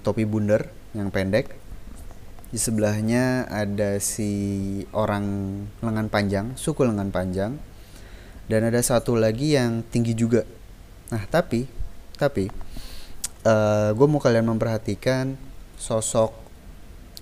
[0.05, 1.57] topi bundar yang pendek.
[2.49, 4.29] Di sebelahnya ada si
[4.93, 5.25] orang
[5.85, 7.57] lengan panjang suku lengan panjang.
[8.49, 10.45] Dan ada satu lagi yang tinggi juga.
[11.09, 11.69] Nah tapi
[12.17, 12.49] tapi
[13.45, 15.37] uh, eh, gue mau kalian memperhatikan
[15.79, 16.35] sosok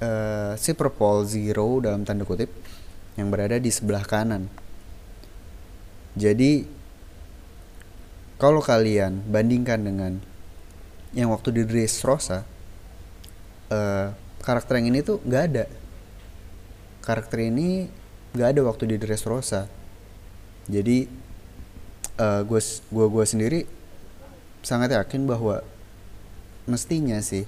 [0.01, 2.49] uh, si Purple Zero dalam tanda kutip
[3.15, 4.49] yang berada di sebelah kanan.
[6.17, 6.65] Jadi
[8.38, 10.13] kalau kalian bandingkan dengan
[11.13, 12.45] yang waktu di Dressrosa
[13.73, 15.65] uh, karakter yang ini tuh nggak ada.
[17.01, 17.89] Karakter ini
[18.38, 19.77] nggak ada waktu di Dressrosa
[20.67, 21.07] jadi
[22.43, 23.60] gue uh, gue gue sendiri
[24.62, 25.63] sangat yakin bahwa
[26.67, 27.47] mestinya sih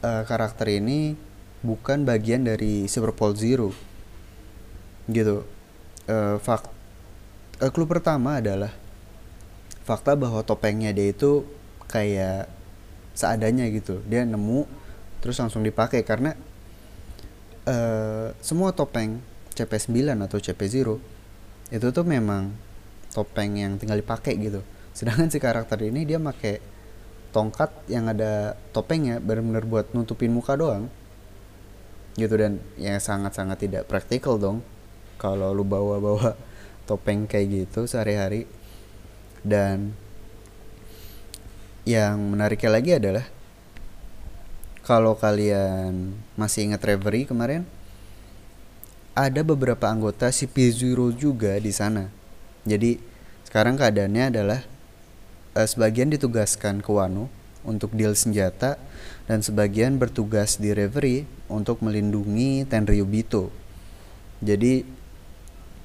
[0.00, 1.12] uh, karakter ini
[1.62, 3.70] bukan bagian dari Superpole Zero.
[5.08, 5.42] Gitu.
[6.08, 6.72] Uh, fakt
[7.60, 8.72] uh, clue pertama adalah
[9.84, 11.44] fakta bahwa topengnya dia itu
[11.88, 12.48] kayak
[13.16, 14.00] seadanya gitu.
[14.06, 14.68] Dia nemu
[15.18, 16.38] terus langsung dipakai karena
[17.66, 19.18] uh, semua topeng
[19.58, 20.88] CP9 atau CP0
[21.68, 22.54] itu tuh memang
[23.10, 24.62] topeng yang tinggal dipakai gitu.
[24.94, 26.62] Sedangkan si karakter ini dia pakai
[27.34, 30.88] tongkat yang ada topengnya benar-benar buat nutupin muka doang
[32.18, 34.66] gitu dan yang sangat-sangat tidak praktikal dong
[35.22, 36.34] kalau lu bawa-bawa
[36.90, 38.50] topeng kayak gitu sehari-hari
[39.46, 39.94] dan
[41.86, 43.24] yang menariknya lagi adalah
[44.82, 47.64] kalau kalian masih ingat Reverie kemarin
[49.18, 52.06] ada beberapa anggota si P0 juga di sana.
[52.62, 53.02] Jadi
[53.44, 54.60] sekarang keadaannya adalah
[55.58, 57.26] uh, sebagian ditugaskan ke Wano
[57.66, 58.78] untuk deal senjata
[59.26, 63.50] dan sebagian bertugas di Reverie untuk melindungi Tenryubito.
[64.38, 64.86] Jadi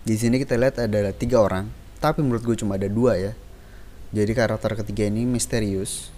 [0.04, 3.34] di sini kita lihat ada tiga orang, tapi menurut gue cuma ada dua ya.
[4.14, 6.14] Jadi karakter ketiga ini misterius.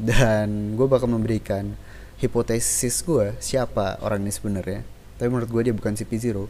[0.00, 1.76] Dan gue bakal memberikan
[2.20, 4.80] hipotesis gue siapa orang ini sebenarnya.
[5.16, 6.48] Tapi menurut gue dia bukan CP0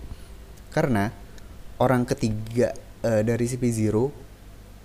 [0.70, 1.10] karena
[1.82, 2.70] orang ketiga
[3.02, 4.14] uh, dari CP0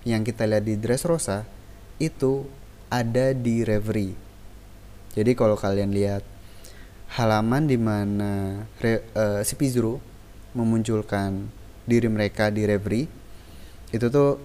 [0.06, 1.46] yang kita lihat di Dressrosa
[2.02, 2.46] itu
[2.90, 4.16] ada di Reverie.
[5.16, 6.24] Jadi kalau kalian lihat
[7.16, 10.02] halaman di mana uh, CP0
[10.52, 11.48] memunculkan
[11.86, 13.08] diri mereka di Reverie
[13.94, 14.42] itu tuh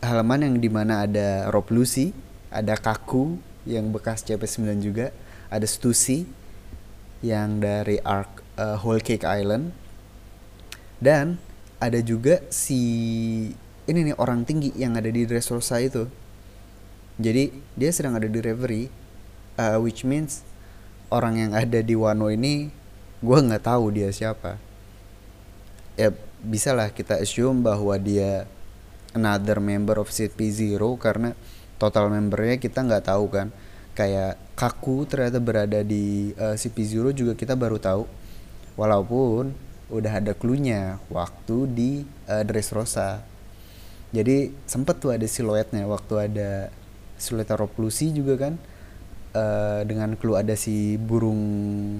[0.00, 2.14] halaman yang di mana ada Rob Lucy,
[2.48, 3.36] ada Kaku
[3.68, 5.12] yang bekas CP9 juga,
[5.52, 6.24] ada Stussy
[7.20, 9.74] yang dari Ark uh, Whole Cake Island,
[11.02, 11.36] dan
[11.78, 12.80] ada juga si
[13.88, 16.06] ini nih orang tinggi yang ada di Dressrosa itu
[17.18, 18.86] jadi dia sedang ada di Reverie
[19.58, 20.46] uh, which means
[21.10, 22.70] orang yang ada di Wano ini
[23.18, 24.56] gue nggak tahu dia siapa.
[25.98, 28.46] Ya bisa lah kita assume bahwa dia
[29.10, 31.34] another member of CP0 karena
[31.82, 33.50] total membernya kita nggak tahu kan.
[33.98, 38.06] Kayak Kaku ternyata berada di uh, eh, CP0 juga kita baru tahu.
[38.78, 39.50] Walaupun
[39.90, 41.90] udah ada clue-nya waktu di
[42.30, 43.26] uh, Dressrosa.
[44.14, 46.70] Jadi sempet tuh ada siluetnya waktu ada
[47.18, 48.54] siluet Lucy juga kan
[49.34, 51.38] uh, dengan clue ada si burung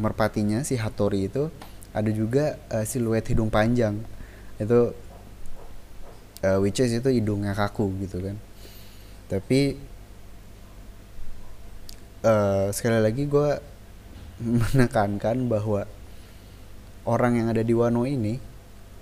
[0.00, 1.50] merpatinya si Hattori itu
[1.92, 3.98] ada juga uh, siluet hidung panjang.
[4.56, 4.94] Itu
[6.46, 8.36] uh, which is itu hidungnya kaku gitu kan.
[9.28, 9.76] Tapi
[12.22, 13.50] uh, sekali lagi gue
[14.72, 15.84] menekankan bahwa
[17.08, 18.38] orang yang ada di Wano ini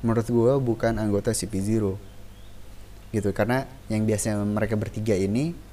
[0.04, 1.98] menurut gue bukan anggota CP0
[3.10, 5.65] gitu karena yang biasanya mereka bertiga ini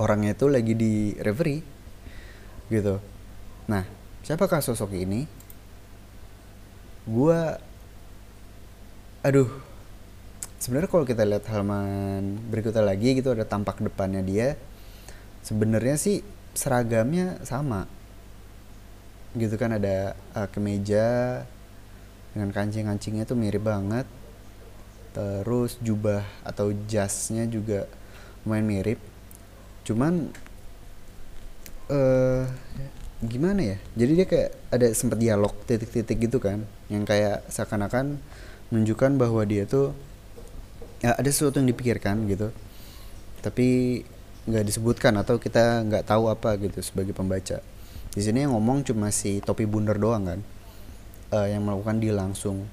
[0.00, 1.60] orangnya itu lagi di referee
[2.72, 2.96] gitu.
[3.68, 3.84] Nah
[4.24, 5.28] siapakah sosok ini?
[7.04, 7.36] Gue
[9.20, 9.52] aduh
[10.56, 14.56] sebenarnya kalau kita lihat halaman berikutnya lagi gitu ada tampak depannya dia
[15.44, 16.24] sebenarnya sih
[16.56, 17.84] seragamnya sama.
[19.36, 21.44] Gitu kan ada uh, kemeja
[22.32, 24.08] dengan kancing-kancingnya tuh mirip banget.
[25.10, 27.84] Terus jubah atau jasnya juga
[28.46, 28.98] lumayan mirip
[29.90, 30.30] cuman
[31.90, 32.46] uh,
[33.26, 33.76] gimana ya?
[33.98, 38.22] Jadi dia kayak ada sempat dialog titik-titik gitu kan yang kayak seakan-akan
[38.70, 39.90] menunjukkan bahwa dia tuh
[41.02, 42.54] ya ada sesuatu yang dipikirkan gitu.
[43.42, 44.00] Tapi
[44.46, 47.60] nggak disebutkan atau kita nggak tahu apa gitu sebagai pembaca.
[48.10, 50.40] Di sini yang ngomong cuma si topi bundar doang kan
[51.34, 52.64] uh, yang melakukan dia langsung.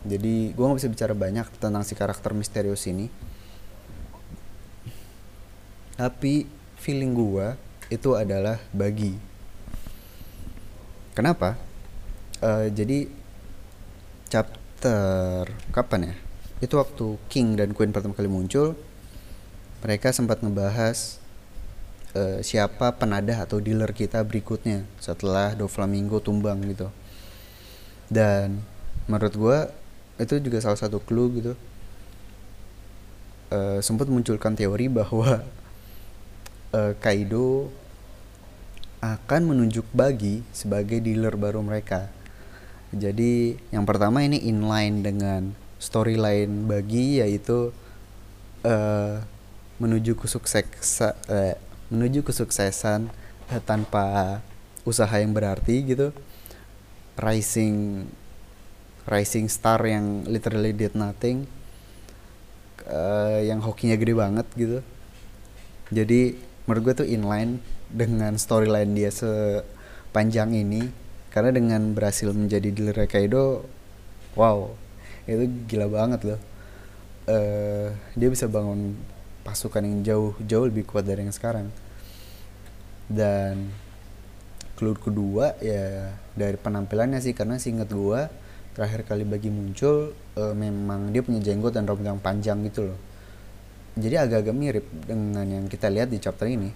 [0.00, 3.12] Jadi gue nggak bisa bicara banyak tentang si karakter misterius ini
[6.00, 6.48] tapi
[6.80, 7.60] feeling gue
[7.92, 9.20] itu adalah bagi.
[11.12, 11.60] Kenapa?
[12.40, 13.04] Uh, jadi
[14.32, 15.44] chapter
[15.76, 16.14] kapan ya?
[16.64, 18.80] Itu waktu King dan Queen pertama kali muncul
[19.84, 21.20] mereka sempat ngebahas
[22.16, 26.88] uh, siapa penadah atau dealer kita berikutnya setelah Doflamingo tumbang gitu.
[28.08, 28.64] Dan
[29.04, 29.58] menurut gue
[30.16, 31.52] itu juga salah satu clue gitu.
[33.52, 35.44] Uh, sempat munculkan teori bahwa
[36.74, 37.70] uh, Kaido
[39.00, 42.12] akan menunjuk Bagi sebagai dealer baru mereka
[42.90, 47.70] jadi yang pertama ini inline dengan storyline bagi yaitu
[48.66, 49.22] uh,
[49.78, 51.54] menuju kesuksesan uh,
[51.86, 53.06] menuju kesuksesan
[53.46, 54.42] uh, tanpa
[54.82, 56.10] usaha yang berarti gitu.
[57.14, 58.10] Rising
[59.06, 61.46] rising star yang literally did nothing.
[62.90, 64.82] Uh, yang hokinya gede banget gitu.
[65.94, 66.34] Jadi
[66.70, 67.58] menurut gue tuh inline
[67.90, 70.86] dengan storyline dia sepanjang ini.
[71.34, 73.66] Karena dengan berhasil menjadi dealer Kaido
[74.38, 74.70] wow
[75.26, 76.40] itu gila banget loh.
[77.26, 78.94] Uh, dia bisa bangun
[79.42, 81.74] pasukan yang jauh jauh lebih kuat dari yang sekarang.
[83.10, 83.74] Dan
[84.78, 88.32] clue kedua ya dari penampilannya sih karena inget gua
[88.72, 92.98] terakhir kali bagi muncul uh, memang dia punya jenggot dan rambut yang panjang gitu loh
[94.00, 96.72] jadi agak-agak mirip dengan yang kita lihat di chapter ini.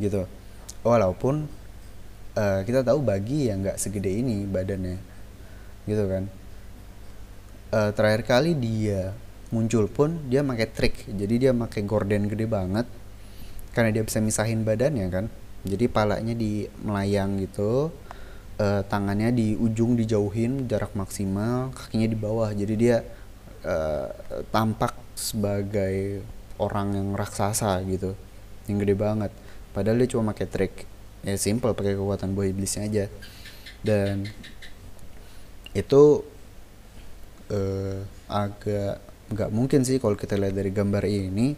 [0.00, 0.24] Gitu.
[0.80, 1.44] Walaupun
[2.36, 4.98] uh, kita tahu bagi yang nggak segede ini badannya.
[5.84, 6.24] Gitu kan.
[7.70, 9.14] Uh, terakhir kali dia
[9.52, 10.96] muncul pun dia pakai trik.
[11.06, 12.88] Jadi dia pakai gorden gede banget.
[13.76, 15.26] Karena dia bisa misahin badannya kan.
[15.62, 17.92] Jadi palanya di melayang gitu.
[18.60, 22.52] Uh, tangannya di ujung dijauhin jarak maksimal kakinya di bawah.
[22.52, 23.00] Jadi dia
[23.64, 24.08] uh,
[24.52, 26.24] tampak sebagai
[26.56, 28.16] orang yang raksasa gitu
[28.64, 29.32] yang gede banget.
[29.76, 30.74] Padahal dia cuma pakai trik
[31.20, 33.04] ya simple pakai kekuatan buah iblisnya aja.
[33.84, 34.24] Dan
[35.76, 36.24] itu
[37.52, 41.52] uh, agak nggak mungkin sih kalau kita lihat dari gambar ini.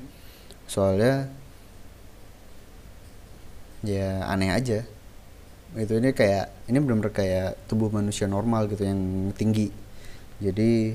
[0.66, 1.30] Soalnya
[3.86, 4.82] ya aneh aja.
[5.72, 9.72] Itu ini kayak ini benar-benar kayak tubuh manusia normal gitu yang tinggi.
[10.42, 10.92] Jadi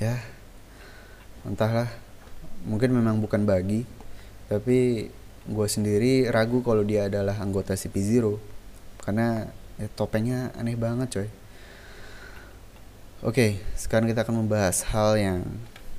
[0.00, 0.16] ya
[1.44, 1.88] entahlah
[2.68, 3.88] mungkin memang bukan bagi
[4.50, 5.08] tapi
[5.48, 8.36] gue sendiri ragu kalau dia adalah anggota CP0
[9.00, 9.48] karena
[9.80, 11.28] ya, topengnya aneh banget coy.
[13.24, 15.40] Oke sekarang kita akan membahas hal yang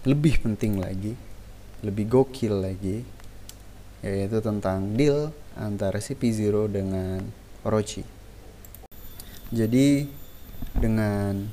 [0.06, 1.14] lebih penting lagi
[1.82, 3.02] lebih gokil lagi
[4.02, 7.22] yaitu tentang deal antara CP0 dengan
[7.62, 8.02] Orochi.
[9.54, 10.10] Jadi
[10.78, 11.50] dengan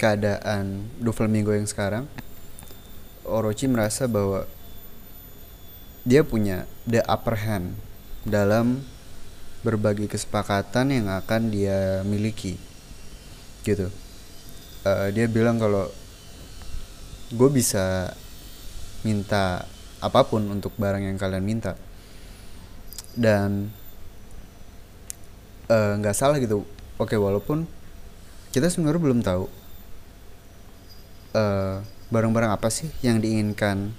[0.00, 2.08] keadaan Doflamingo yang sekarang
[3.24, 4.48] Orochi merasa bahwa
[6.04, 7.76] dia punya the upper hand
[8.24, 8.84] dalam
[9.60, 12.56] berbagai kesepakatan yang akan dia miliki
[13.60, 13.92] gitu.
[14.80, 15.92] Uh, dia bilang kalau
[17.30, 18.16] gue bisa
[19.04, 19.68] minta
[20.00, 21.76] apa pun untuk barang yang kalian minta.
[23.10, 23.68] Dan
[25.68, 26.64] eh, nggak uh, salah gitu.
[26.96, 27.68] Oke walaupun
[28.50, 29.44] kita sebenarnya belum tahu
[31.36, 31.76] eh,
[32.10, 33.94] barang-barang apa sih yang diinginkan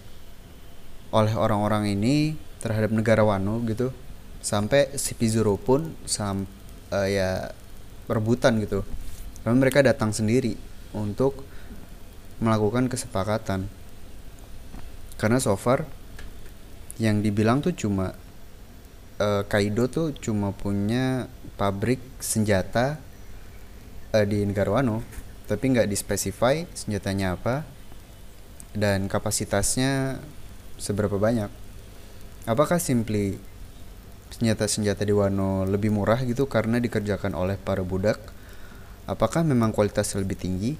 [1.12, 3.92] oleh orang-orang ini terhadap negara Wano gitu?
[4.44, 6.46] Sampai si Pizuro pun sam
[6.92, 7.56] uh, ya
[8.06, 8.84] perebutan gitu.
[9.48, 10.56] Lalu mereka datang sendiri
[10.92, 11.48] untuk
[12.44, 13.66] melakukan kesepakatan.
[15.16, 15.86] Karena so far
[17.02, 18.14] yang dibilang tuh cuma
[19.22, 22.98] uh, Kaido tuh cuma punya pabrik senjata
[24.14, 25.06] uh, di negara Wano
[25.46, 27.68] tapi nggak dispesify senjatanya apa
[28.72, 30.22] dan kapasitasnya
[30.80, 31.52] seberapa banyak?
[32.48, 33.38] Apakah simply
[34.32, 38.18] senjata-senjata di Wano lebih murah gitu karena dikerjakan oleh para budak?
[39.06, 40.72] Apakah memang kualitasnya lebih tinggi?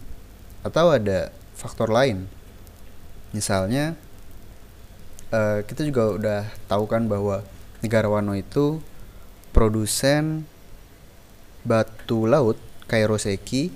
[0.64, 2.26] Atau ada faktor lain?
[3.36, 3.94] Misalnya
[5.32, 7.44] uh, kita juga udah tahu kan bahwa
[7.84, 8.80] negara Wano itu
[9.52, 10.48] produsen
[11.62, 13.72] batu laut kairoseki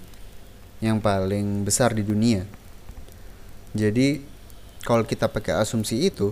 [0.81, 2.43] yang paling besar di dunia.
[3.75, 4.23] Jadi
[4.87, 6.31] kalau kita pakai asumsi itu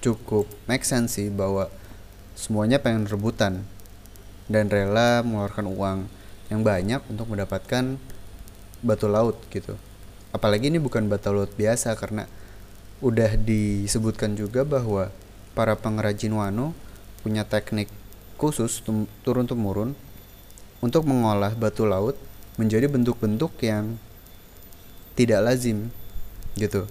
[0.00, 1.68] cukup make sense sih bahwa
[2.32, 3.68] semuanya pengen rebutan
[4.48, 5.98] dan rela mengeluarkan uang
[6.48, 8.00] yang banyak untuk mendapatkan
[8.80, 9.76] batu laut gitu.
[10.32, 12.24] Apalagi ini bukan batu laut biasa karena
[13.04, 15.12] udah disebutkan juga bahwa
[15.52, 16.72] para pengrajin wano
[17.20, 17.92] punya teknik
[18.40, 18.80] khusus
[19.20, 19.92] turun temurun
[20.80, 22.16] untuk mengolah batu laut
[22.56, 24.00] menjadi bentuk-bentuk yang
[25.20, 25.92] tidak lazim
[26.56, 26.88] gitu.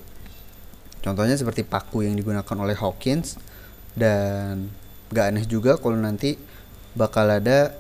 [1.02, 3.42] Contohnya seperti paku yang digunakan oleh Hawkins
[3.98, 4.70] dan
[5.10, 6.38] gak aneh juga kalau nanti
[6.94, 7.74] bakal ada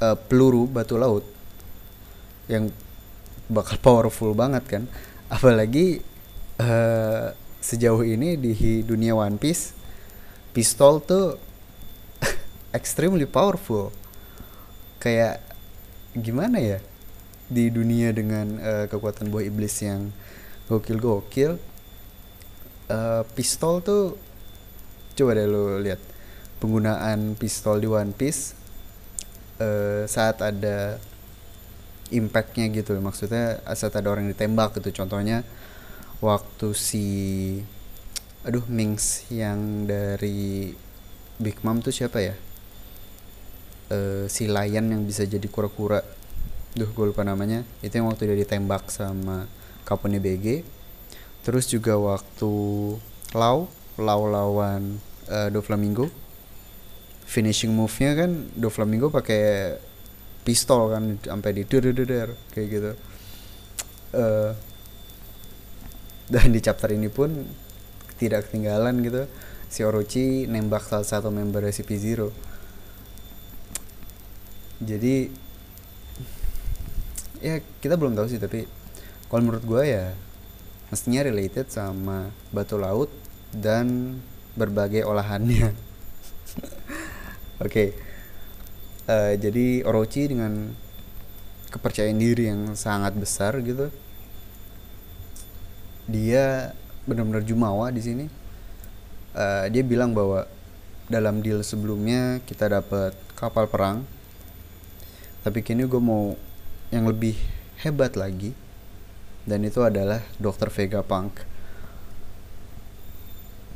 [0.00, 1.26] uh, peluru batu laut
[2.48, 2.72] yang
[3.52, 4.82] bakal powerful banget kan.
[5.28, 6.00] Apalagi
[6.62, 9.76] uh, sejauh ini di dunia One Piece
[10.56, 11.36] pistol tuh
[12.78, 13.92] extremely powerful.
[15.02, 15.44] Kayak
[16.16, 16.78] gimana ya?
[17.48, 20.12] Di dunia dengan uh, kekuatan buah iblis yang
[20.68, 21.60] gokil-gokil.
[22.84, 24.20] Uh, pistol tuh
[25.16, 26.00] coba deh lo lihat
[26.60, 28.52] penggunaan pistol di One Piece
[29.60, 31.00] uh, saat ada
[32.12, 32.96] impactnya gitu.
[33.00, 35.04] Maksudnya saat ada orang ditembak gitu.
[35.04, 35.44] Contohnya
[36.20, 37.06] waktu si
[38.44, 40.76] aduh Mings yang dari
[41.40, 42.36] Big Mom tuh siapa ya?
[43.92, 46.00] Uh, si Lion yang bisa jadi kura-kura
[46.74, 47.62] duh gue lupa namanya.
[47.80, 49.46] Itu yang waktu dia ditembak sama
[49.86, 50.66] Kapone BG
[51.44, 52.52] terus juga waktu
[53.36, 53.68] Lau
[54.00, 54.98] Lau lawan
[55.30, 56.10] uh, Do Flamingo.
[57.24, 59.74] Finishing move-nya kan Do Flamingo pakai
[60.44, 62.92] pistol kan sampai di der kayak gitu.
[64.14, 64.52] Uh,
[66.30, 67.46] dan di chapter ini pun
[68.18, 69.24] tidak ketinggalan gitu.
[69.70, 72.30] Si Orochi nembak salah satu member CP0
[74.84, 75.30] jadi
[77.44, 78.64] ya kita belum tahu sih tapi
[79.28, 80.16] kalau menurut gue ya
[80.88, 83.12] mestinya related sama batu laut
[83.52, 84.16] dan
[84.56, 85.76] berbagai olahannya
[87.60, 87.88] oke okay.
[89.12, 90.72] uh, eh, jadi Orochi dengan
[91.68, 93.92] kepercayaan diri yang sangat besar gitu
[96.08, 96.72] dia
[97.04, 98.26] benar-benar jumawa di sini
[99.36, 100.48] uh, dia bilang bahwa
[101.12, 104.08] dalam deal sebelumnya kita dapat kapal perang
[105.44, 106.32] tapi kini gue mau
[106.94, 107.34] yang lebih
[107.82, 108.54] hebat lagi
[109.42, 110.70] dan itu adalah Dr.
[110.70, 111.42] Vega Punk.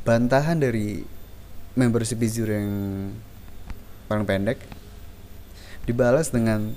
[0.07, 1.03] Bantahan dari
[1.75, 2.71] member CP0 yang
[4.07, 4.63] paling pendek
[5.83, 6.73] dibalas dengan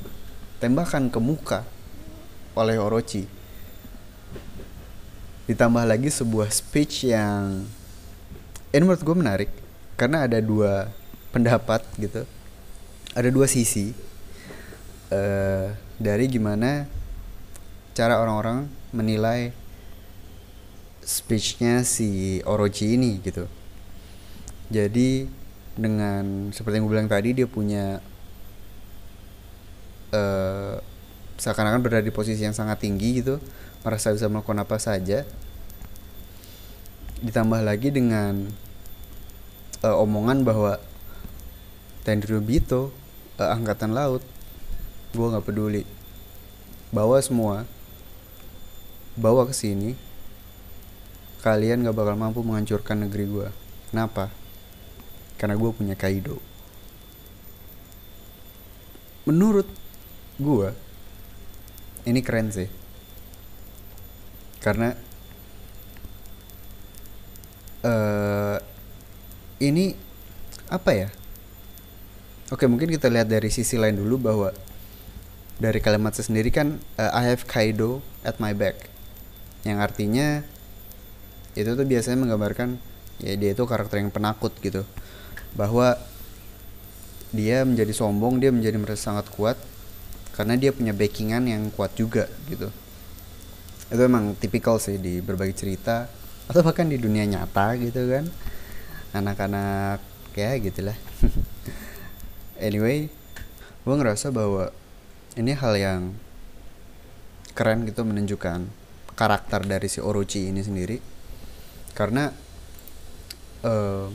[0.58, 1.62] tembakan ke muka
[2.58, 3.24] oleh Orochi.
[5.46, 7.64] Ditambah lagi sebuah speech yang
[8.74, 9.50] ini menurut gue menarik
[9.94, 10.90] karena ada dua
[11.32, 12.26] pendapat gitu.
[13.16, 13.94] Ada dua sisi.
[15.12, 16.88] Uh, dari gimana
[17.92, 19.52] cara orang-orang menilai
[21.02, 23.44] speechnya si Orochi ini gitu.
[24.72, 25.28] Jadi
[25.76, 28.00] dengan seperti yang gue bilang tadi dia punya
[30.14, 30.76] uh,
[31.36, 33.42] seakan-akan berada di posisi yang sangat tinggi gitu.
[33.82, 35.26] Merasa bisa melakukan apa saja.
[37.20, 38.46] Ditambah lagi dengan
[39.82, 40.78] uh, omongan bahwa
[42.02, 42.90] Tenryubito
[43.38, 44.22] uh, angkatan laut
[45.12, 45.84] gue nggak peduli.
[46.92, 47.68] Bawa semua.
[49.16, 49.94] Bawa ke sini.
[51.42, 53.48] Kalian gak bakal mampu menghancurkan negeri gue
[53.92, 54.32] kenapa?
[55.36, 56.40] Karena gue punya Kaido.
[59.28, 59.68] Menurut
[60.40, 60.72] gue
[62.08, 62.72] ini keren sih.
[64.64, 64.96] Karena
[67.84, 68.56] uh,
[69.60, 69.92] ini
[70.72, 71.08] apa ya?
[72.48, 74.48] Oke mungkin kita lihat dari sisi lain dulu bahwa
[75.62, 78.90] dari kalimat sendiri kan uh, I have Kaido at my back.
[79.62, 80.26] Yang artinya
[81.54, 82.82] itu tuh biasanya menggambarkan
[83.22, 84.82] ya dia itu karakter yang penakut gitu.
[85.54, 85.94] Bahwa
[87.30, 89.54] dia menjadi sombong dia menjadi merasa sangat kuat
[90.34, 92.66] karena dia punya backingan yang kuat juga gitu.
[93.86, 96.10] Itu emang tipikal sih di berbagai cerita
[96.50, 98.26] atau bahkan di dunia nyata gitu kan.
[99.14, 100.02] Anak-anak
[100.34, 100.98] ya gitulah.
[102.62, 103.10] Anyway
[103.82, 104.70] gue ngerasa bahwa
[105.32, 106.00] ini hal yang
[107.56, 108.68] keren gitu menunjukkan
[109.16, 111.00] karakter dari si Orochi ini sendiri.
[111.92, 112.28] Karena
[113.64, 114.08] uh,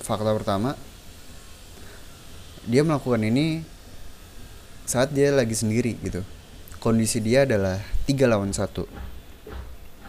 [0.00, 0.76] fakta pertama
[2.68, 3.64] dia melakukan ini
[4.84, 6.24] saat dia lagi sendiri gitu.
[6.80, 8.88] Kondisi dia adalah tiga lawan satu.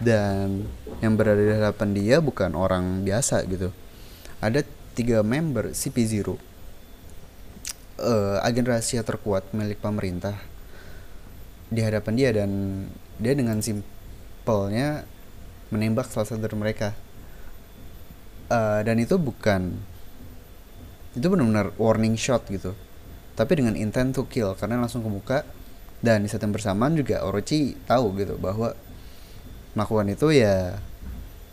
[0.01, 0.65] Dan
[1.03, 3.75] yang berada di hadapan dia bukan orang biasa gitu.
[4.39, 4.63] Ada
[4.95, 6.50] tiga member CP0
[8.01, 10.35] uh, agen rahasia terkuat milik pemerintah
[11.71, 12.51] di hadapan dia dan
[13.21, 15.07] dia dengan simpelnya
[15.71, 16.91] menembak salah satu dari mereka.
[18.51, 19.79] Uh, dan itu bukan
[21.15, 22.75] itu benar-benar warning shot gitu
[23.35, 25.39] tapi dengan intent to kill karena langsung ke muka
[26.03, 28.75] dan di saat yang bersamaan juga Orochi tahu gitu bahwa
[29.75, 30.79] melakukan itu ya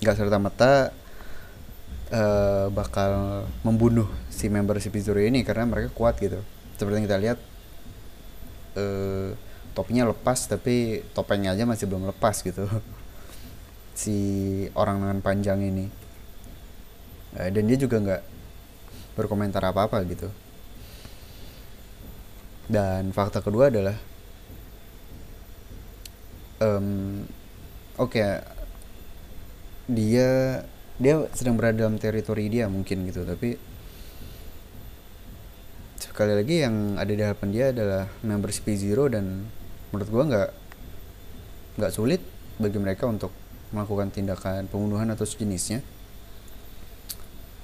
[0.02, 0.72] nggak serta merta
[2.12, 6.40] uh, bakal membunuh si member si Pizuru ini karena mereka kuat gitu.
[6.78, 7.38] Seperti yang kita lihat
[8.78, 9.34] uh,
[9.76, 12.66] topinya lepas tapi topengnya aja masih belum lepas gitu.
[13.98, 14.14] Si
[14.78, 15.90] orang dengan panjang ini.
[17.34, 18.22] Uh, dan dia juga nggak
[19.18, 20.30] berkomentar apa apa gitu.
[22.70, 23.98] Dan fakta kedua adalah
[26.62, 27.24] um,
[27.98, 28.38] oke okay,
[29.90, 30.62] dia
[30.98, 33.54] dia sedang berada dalam teritori dia mungkin gitu tapi
[36.18, 39.46] sekali lagi yang ada di hadapan dia adalah member CP0 dan
[39.94, 40.50] menurut gua nggak
[41.78, 42.18] nggak sulit
[42.58, 43.30] bagi mereka untuk
[43.70, 45.84] melakukan tindakan pembunuhan atau sejenisnya.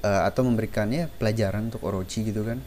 [0.04, 2.60] Uh, atau memberikannya pelajaran untuk Orochi gitu kan.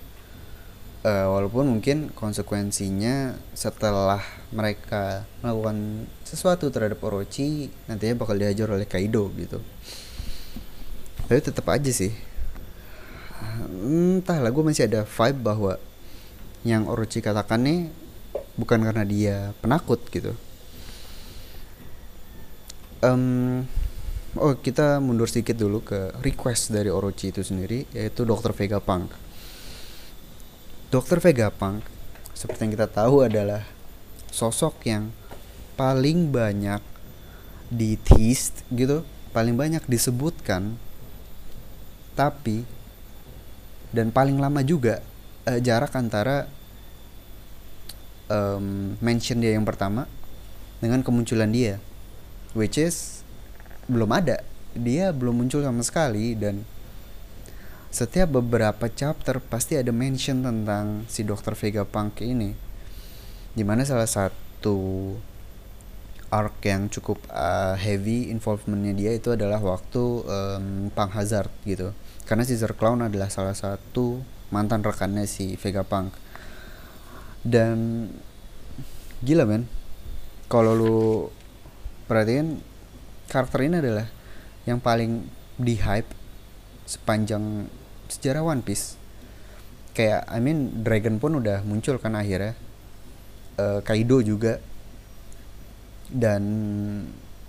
[1.06, 9.30] Uh, walaupun mungkin konsekuensinya setelah mereka melakukan sesuatu terhadap Orochi nantinya bakal dihajar oleh Kaido
[9.38, 9.62] gitu
[11.28, 12.16] tapi tetap aja sih
[13.84, 15.74] entahlah gue masih ada vibe bahwa
[16.64, 17.80] yang Orochi katakan nih
[18.56, 20.34] bukan karena dia penakut gitu
[23.04, 23.68] um,
[24.40, 28.56] oh kita mundur sedikit dulu ke request dari Orochi itu sendiri yaitu Dr.
[28.56, 29.12] Vegapunk
[30.90, 31.20] Dr.
[31.20, 31.84] Vegapunk
[32.32, 33.68] seperti yang kita tahu adalah
[34.32, 35.12] sosok yang
[35.76, 36.82] paling banyak
[37.68, 39.04] di teased gitu
[39.36, 40.80] paling banyak disebutkan
[42.18, 42.66] tapi
[43.94, 45.06] dan paling lama juga
[45.46, 46.50] uh, jarak antara
[48.28, 50.10] um, mention dia yang pertama
[50.82, 51.78] dengan kemunculan dia
[52.58, 53.22] which is
[53.86, 54.44] belum ada
[54.74, 56.66] dia belum muncul sama sekali dan
[57.88, 61.56] setiap beberapa chapter pasti ada mention tentang si Dr.
[61.56, 62.54] Vegapunk ini
[63.56, 65.16] di mana salah satu
[66.28, 71.96] arc yang cukup uh, heavy involvementnya dia itu adalah waktu um, Punk Hazard gitu
[72.28, 74.20] karena Caesar Clown adalah salah satu
[74.52, 76.12] mantan rekannya si Vegapunk
[77.48, 78.12] dan
[79.24, 79.64] gila men.
[80.52, 81.28] Kalau lu
[82.12, 82.60] perhatiin
[83.32, 84.08] karakter ini adalah
[84.68, 86.12] yang paling di hype
[86.84, 87.72] sepanjang
[88.12, 89.00] sejarah One Piece.
[89.96, 92.56] Kayak I mean Dragon pun udah muncul kan akhirnya.
[93.56, 94.60] Uh, Kaido juga.
[96.08, 96.44] Dan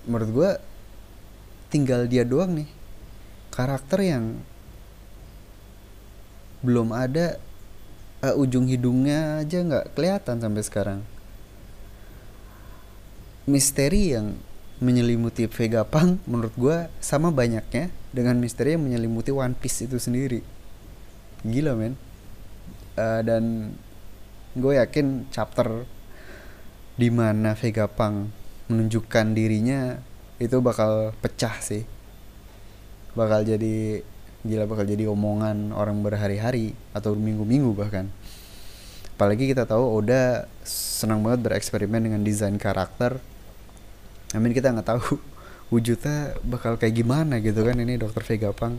[0.06, 0.50] menurut gue
[1.70, 2.70] tinggal dia doang nih.
[3.54, 4.24] Karakter yang
[6.64, 7.38] belum ada
[8.22, 11.00] uh, ujung hidungnya aja nggak kelihatan sampai sekarang.
[13.48, 14.36] Misteri yang
[14.78, 20.44] menyelimuti Vegapunk menurut gue sama banyaknya dengan misteri yang menyelimuti One Piece itu sendiri.
[21.42, 21.94] Gila men.
[22.98, 23.74] Uh, dan
[24.58, 25.86] gue yakin chapter
[26.98, 28.34] di mana Vegapunk
[28.68, 30.02] menunjukkan dirinya
[30.38, 31.82] itu bakal pecah sih.
[33.14, 34.02] Bakal jadi
[34.46, 38.06] gila bakal jadi omongan orang berhari-hari atau minggu-minggu bahkan.
[39.18, 43.18] Apalagi kita tahu Oda senang banget bereksperimen dengan desain karakter.
[44.30, 45.18] I mean kita nggak tahu
[45.74, 48.78] wujudnya bakal kayak gimana gitu kan ini dokter Vega Pang.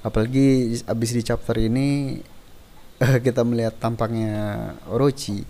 [0.00, 2.16] Apalagi abis di chapter ini
[3.26, 5.44] kita melihat tampangnya Orochi.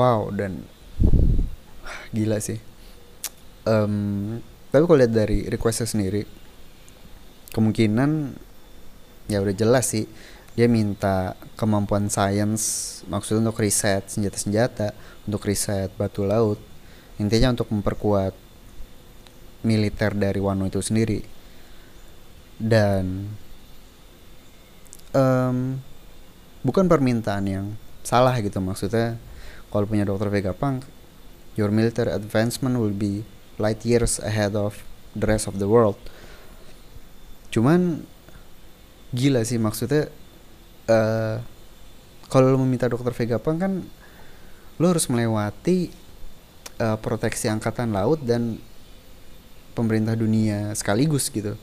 [0.00, 0.64] Wow dan
[2.16, 2.56] gila sih.
[3.68, 4.40] Um,
[4.72, 6.43] tapi kalau lihat dari requestnya sendiri
[7.54, 8.34] kemungkinan
[9.30, 10.04] ya udah jelas sih
[10.54, 14.94] dia minta kemampuan sains maksudnya untuk riset senjata-senjata
[15.26, 16.60] untuk riset batu laut.
[17.18, 18.34] Intinya untuk memperkuat
[19.64, 21.22] militer dari Wano itu sendiri.
[22.54, 23.34] Dan
[25.10, 25.78] um,
[26.62, 27.66] bukan permintaan yang
[28.06, 29.18] salah gitu maksudnya
[29.72, 30.86] kalau punya dokter Vegapunk
[31.58, 33.26] your military advancement will be
[33.58, 34.86] light years ahead of
[35.18, 35.98] the rest of the world
[37.54, 38.02] cuman
[39.14, 40.10] gila sih maksudnya
[40.90, 41.38] uh,
[42.26, 43.72] kalau lo meminta dokter Vegapunk kan
[44.82, 45.94] lo harus melewati
[46.82, 48.58] uh, proteksi angkatan laut dan
[49.78, 51.54] pemerintah dunia sekaligus gitu.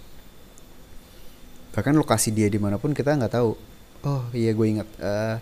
[1.75, 3.51] Bahkan lokasi dia di mana pun kita nggak tahu.
[4.07, 5.37] Oh iya gue ingat uh,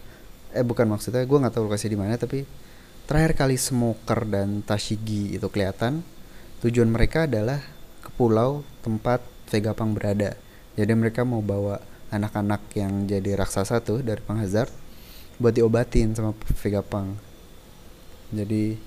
[0.49, 2.43] eh bukan maksudnya gue nggak tahu lokasi di mana tapi
[3.05, 6.01] terakhir kali Smoker dan Tashigi itu kelihatan
[6.65, 7.61] tujuan mereka adalah
[8.01, 10.37] ke pulau tempat Vegapunk berada.
[10.77, 11.81] Jadi mereka mau bawa
[12.13, 14.71] anak-anak yang jadi raksasa tuh dari Pang Hazard
[15.41, 17.29] buat diobatin sama Vegapunk
[18.29, 18.77] jadi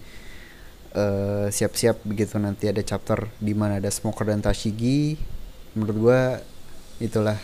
[0.94, 5.18] uh, siap-siap begitu nanti ada chapter di mana ada Smoker dan Tashigi.
[5.74, 6.20] Menurut gue
[7.02, 7.38] itulah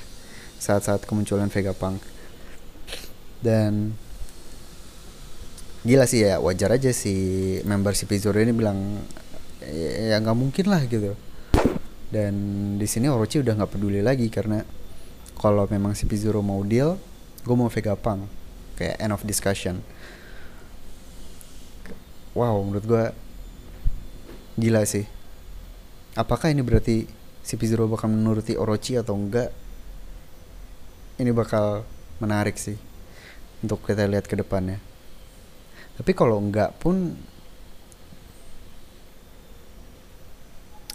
[0.58, 2.02] saat-saat kemunculan Vegapunk
[3.38, 3.94] dan
[5.86, 7.14] gila sih ya wajar aja si
[7.62, 8.98] member si Pizoro ini bilang
[9.62, 11.14] ya nggak mungkin lah gitu
[12.09, 12.34] dan
[12.80, 14.64] di sini Orochi udah nggak peduli lagi karena
[15.36, 16.96] kalau memang si Pizuro mau deal
[17.44, 18.28] gue mau Vegapunk.
[18.78, 19.82] Kayak end of discussion.
[22.32, 23.04] Wow menurut gue
[24.59, 25.06] gila sih.
[26.18, 27.06] Apakah ini berarti
[27.42, 29.50] si Pizuro bakal menuruti Orochi atau enggak?
[31.18, 31.82] Ini bakal
[32.22, 32.78] menarik sih
[33.62, 34.78] untuk kita lihat ke depannya.
[35.98, 37.18] Tapi kalau enggak pun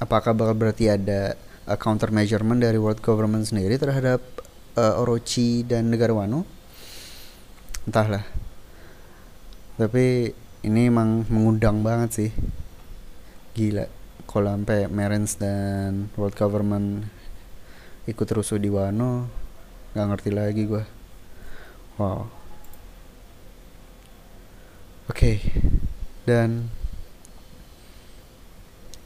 [0.04, 4.20] apakah bakal berarti ada uh, counter measurement dari world government sendiri terhadap
[4.76, 6.44] uh, Orochi dan negara Wano?
[7.88, 8.28] Entahlah.
[9.80, 10.36] Tapi
[10.68, 12.32] ini emang mengundang banget sih.
[13.56, 13.88] Gila.
[14.28, 17.08] Kalau sampai Marines dan world government
[18.04, 19.32] ikut rusuh di Wano
[19.96, 20.84] nggak ngerti lagi gue
[21.96, 22.26] wow.
[25.08, 25.38] Oke.
[25.38, 25.38] Okay.
[26.24, 26.68] dan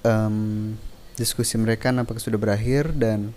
[0.08, 0.78] um,
[1.18, 3.34] diskusi mereka nampaknya sudah berakhir dan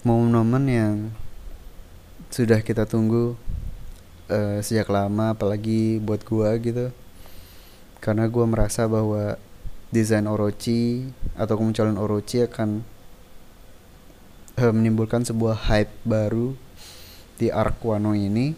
[0.00, 0.94] momen-momen yang
[2.32, 3.36] sudah kita tunggu
[4.32, 6.88] uh, sejak lama apalagi buat gua gitu.
[8.00, 9.36] Karena gua merasa bahwa
[9.92, 12.80] desain Orochi atau kemunculan Orochi akan
[14.56, 16.56] uh, menimbulkan sebuah hype baru
[17.36, 18.56] di arc Wano ini.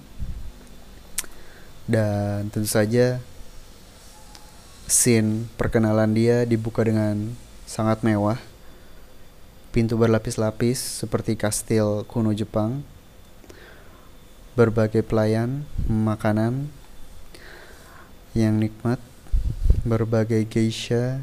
[1.91, 3.19] Dan tentu saja
[4.87, 7.35] scene perkenalan dia dibuka dengan
[7.71, 8.43] sangat mewah.
[9.71, 12.83] Pintu berlapis-lapis seperti kastil kuno Jepang.
[14.59, 16.67] Berbagai pelayan, makanan
[18.35, 18.99] yang nikmat,
[19.87, 21.23] berbagai geisha.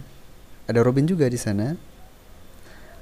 [0.72, 1.76] Ada Robin juga di sana.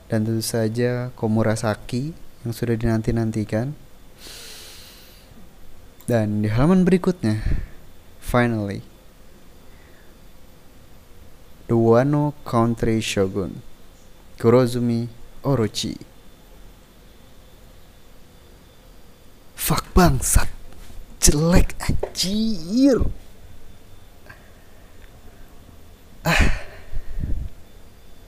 [0.10, 3.78] Dan tentu saja Komurasaki yang sudah dinanti-nantikan.
[6.10, 7.42] Dan di halaman berikutnya,
[8.18, 8.95] finally,
[11.66, 13.62] The Wano Country Shogun
[14.38, 15.10] Kurozumi
[15.42, 15.98] Orochi.
[19.56, 20.46] Fuck bangsat.
[21.18, 23.02] Jelek anjir.
[26.22, 26.44] Ah.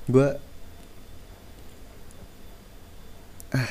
[0.10, 0.30] Gue
[3.54, 3.70] Ah.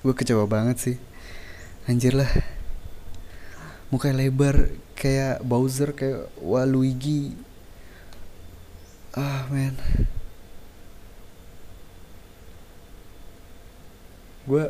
[0.00, 0.96] Gue kecewa banget sih.
[1.84, 2.30] Anjir lah.
[3.92, 7.36] Muka lebar Kayak Bowser Kayak Waluigi
[9.18, 9.74] ah man
[14.46, 14.64] gue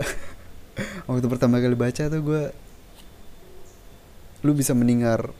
[1.08, 2.44] waktu pertama kali baca tuh gue
[4.40, 5.36] lu bisa mendengar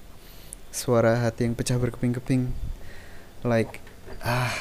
[0.70, 2.52] suara hati yang pecah berkeping-keping.
[3.42, 3.80] Like
[4.20, 4.52] ah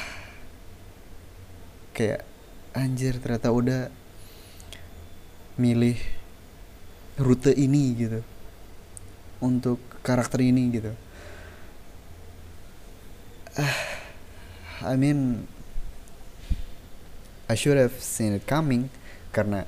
[1.92, 2.24] kayak
[2.72, 3.92] anjir ternyata udah
[5.60, 6.00] milih
[7.20, 8.20] rute ini gitu.
[9.44, 10.92] Untuk karakter ini gitu.
[13.60, 13.99] Ah
[14.80, 15.44] I mean
[17.50, 18.88] I should have seen it coming
[19.34, 19.66] karena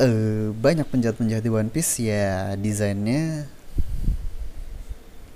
[0.00, 3.46] uh, banyak penjahat-penjahat di One Piece ya desainnya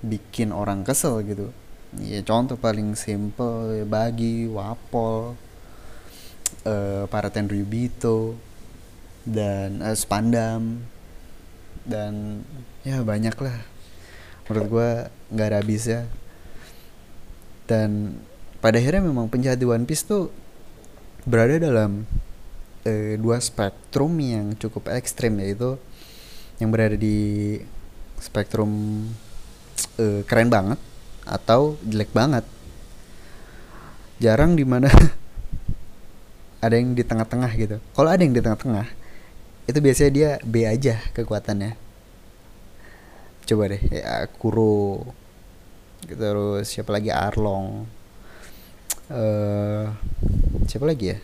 [0.05, 1.49] bikin orang kesel gitu.
[2.01, 5.35] Ya contoh paling simple bagi wapol
[6.67, 8.35] uh, para Tenryubito
[9.23, 10.83] dan uh, spandam
[11.85, 12.41] dan
[12.81, 13.57] ya banyak lah
[14.45, 14.89] menurut gue
[15.33, 16.01] nggak ada habisnya
[17.65, 18.17] dan
[18.61, 20.33] pada akhirnya memang penjahat di One Piece tuh
[21.25, 22.05] berada dalam
[22.85, 25.77] uh, dua spektrum yang cukup ekstrim yaitu
[26.61, 27.59] yang berada di
[28.21, 29.05] spektrum
[29.99, 30.79] uh, keren banget
[31.25, 32.45] atau jelek banget.
[34.21, 34.87] Jarang di mana
[36.65, 37.77] ada yang di tengah-tengah gitu.
[37.93, 38.87] Kalau ada yang di tengah-tengah
[39.65, 41.73] itu biasanya dia B aja kekuatannya.
[43.45, 45.05] Coba deh ya Kuro
[46.05, 47.09] terus siapa lagi?
[47.09, 47.89] Arlong.
[49.09, 49.89] Uh,
[50.69, 51.17] siapa lagi ya?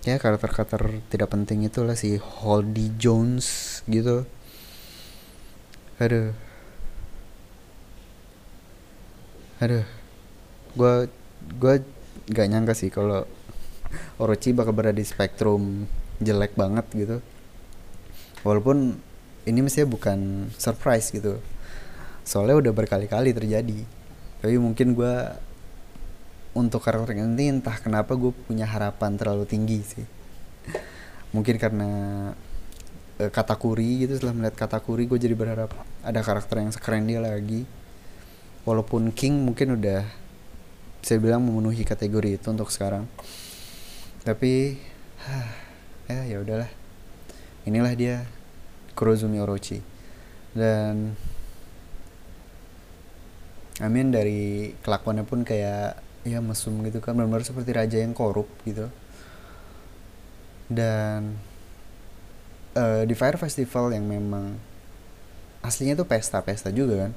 [0.00, 4.24] Ya karakter-karakter tidak penting itulah si Holdy Jones gitu.
[6.00, 6.32] Aduh.
[9.60, 9.84] Aduh.
[10.72, 10.94] Gue
[11.56, 11.74] gue
[12.32, 13.28] gak nyangka sih kalau
[14.16, 15.84] Orochi bakal berada di spektrum
[16.20, 17.20] jelek banget gitu.
[18.40, 18.96] Walaupun
[19.44, 21.40] ini mestinya bukan surprise gitu
[22.30, 23.82] soalnya udah berkali-kali terjadi.
[24.38, 25.14] Tapi mungkin gue
[26.54, 30.06] untuk karakter ini entah kenapa gue punya harapan terlalu tinggi sih.
[31.34, 31.90] Mungkin karena
[33.18, 35.74] uh, katakuri gitu setelah melihat katakuri gue jadi berharap
[36.06, 37.66] ada karakter yang sekeren dia lagi.
[38.62, 40.06] Walaupun King mungkin udah
[41.02, 43.10] saya bilang memenuhi kategori itu untuk sekarang.
[44.22, 44.78] Tapi
[46.14, 46.70] ya ya udahlah.
[47.66, 48.22] Inilah dia
[48.94, 49.82] Kurozumi Orochi.
[50.54, 51.14] Dan
[53.80, 55.96] Amin dari kelakuannya pun kayak
[56.28, 57.16] ya mesum gitu kan.
[57.16, 58.92] Benar-benar seperti raja yang korup gitu.
[60.70, 61.34] Dan
[62.76, 64.54] uh, di Fire Festival yang memang
[65.60, 67.12] aslinya tuh pesta-pesta juga kan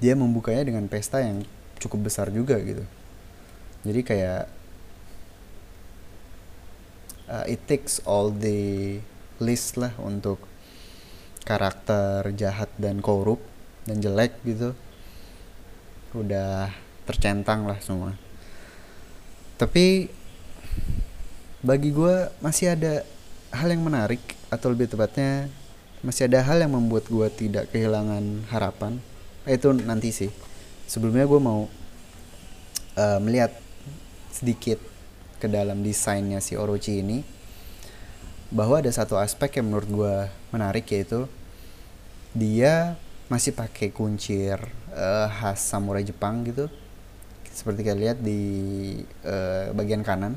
[0.00, 1.44] dia membukanya dengan pesta yang
[1.76, 2.84] cukup besar juga gitu.
[3.84, 4.44] Jadi kayak
[7.28, 9.00] uh, it takes all the
[9.40, 10.40] list lah untuk
[11.44, 13.40] karakter jahat dan korup
[13.88, 14.76] dan jelek gitu
[16.14, 16.70] udah
[17.06, 18.14] tercentang lah semua.
[19.60, 20.08] Tapi
[21.60, 23.04] bagi gue masih ada
[23.52, 25.52] hal yang menarik atau lebih tepatnya
[26.00, 28.96] masih ada hal yang membuat gue tidak kehilangan harapan.
[29.44, 30.32] Itu nanti sih.
[30.88, 31.68] Sebelumnya gue mau
[32.96, 33.52] uh, melihat
[34.32, 34.80] sedikit
[35.40, 37.24] ke dalam desainnya si Orochi ini
[38.50, 40.16] bahwa ada satu aspek yang menurut gue
[40.50, 41.30] menarik yaitu
[42.34, 42.98] dia
[43.30, 44.58] masih pakai kuncir
[44.90, 46.66] uh, khas samurai Jepang gitu.
[47.46, 48.42] Seperti kalian lihat di
[49.22, 50.34] uh, bagian kanan.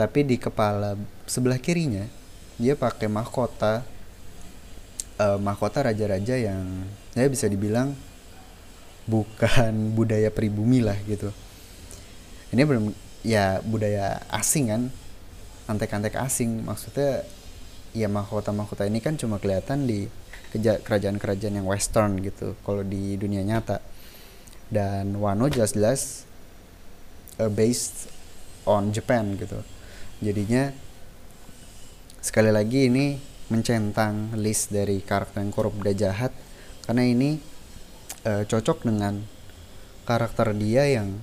[0.00, 0.96] Tapi di kepala
[1.28, 2.04] sebelah kirinya
[2.56, 3.84] dia pakai mahkota
[5.20, 7.92] uh, mahkota raja-raja yang ya bisa dibilang
[9.04, 11.28] bukan budaya pribumi lah gitu.
[12.56, 14.82] Ini belum ya budaya asing kan
[15.68, 16.64] antek-antek asing.
[16.64, 17.28] Maksudnya
[17.92, 20.08] ya mahkota-mahkota ini kan cuma kelihatan di
[20.60, 23.82] kerajaan-kerajaan yang western gitu kalau di dunia nyata.
[24.66, 26.26] Dan Wano jelas-jelas
[27.38, 28.10] uh, based
[28.66, 29.62] on Japan gitu.
[30.18, 30.74] Jadinya
[32.18, 36.34] sekali lagi ini mencentang list dari karakter yang korup dan jahat
[36.82, 37.38] karena ini
[38.26, 39.22] uh, cocok dengan
[40.02, 41.14] karakter dia yang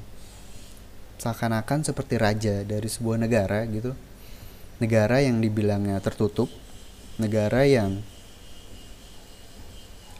[1.19, 3.91] seakan-akan seperti raja dari sebuah negara gitu.
[4.79, 6.51] Negara yang dibilangnya tertutup
[7.15, 8.01] negara yang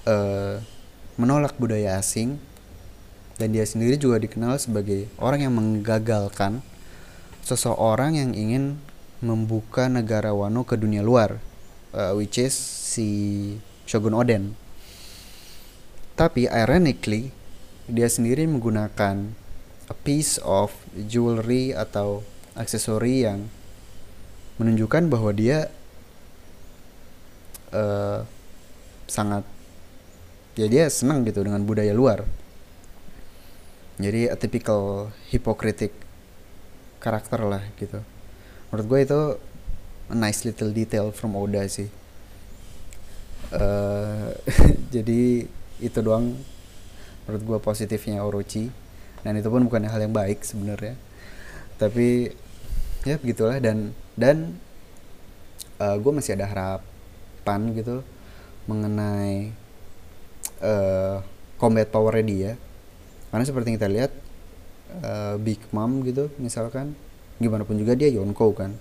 [0.07, 0.59] uh,
[1.19, 2.41] menolak budaya asing
[3.37, 6.61] dan dia sendiri juga dikenal sebagai orang yang menggagalkan
[7.43, 8.79] seseorang yang ingin
[9.23, 11.41] membuka negara Wano ke dunia luar
[11.93, 13.07] uh, which is si
[13.85, 14.57] Shogun Oden.
[16.13, 17.33] Tapi ironically
[17.89, 19.33] dia sendiri menggunakan
[19.89, 22.21] a piece of jewelry atau
[22.53, 23.49] aksesori yang
[24.61, 25.73] menunjukkan bahwa dia
[27.73, 28.21] uh,
[29.09, 29.43] sangat
[30.53, 32.25] ya dia senang gitu dengan budaya luar.
[33.97, 35.93] Jadi a typical hypocritic
[36.97, 38.01] karakter lah gitu.
[38.69, 39.21] Menurut gue itu
[40.09, 41.89] a nice little detail from Oda sih.
[43.53, 44.33] Uh,
[44.95, 45.45] jadi
[45.77, 46.37] itu doang
[47.25, 48.69] menurut gue positifnya Orochi.
[49.23, 50.97] Dan itu pun bukan hal yang baik sebenarnya.
[51.77, 52.33] Tapi
[53.03, 54.57] ya begitulah dan dan
[55.79, 58.03] uh, gue masih ada harapan gitu
[58.67, 59.62] mengenai
[60.63, 61.19] uh,
[61.59, 62.51] combat powernya dia.
[63.29, 64.11] Karena seperti yang kita lihat
[65.03, 66.95] uh, Big Mom gitu misalkan
[67.41, 68.71] gimana pun juga dia Yonko kan.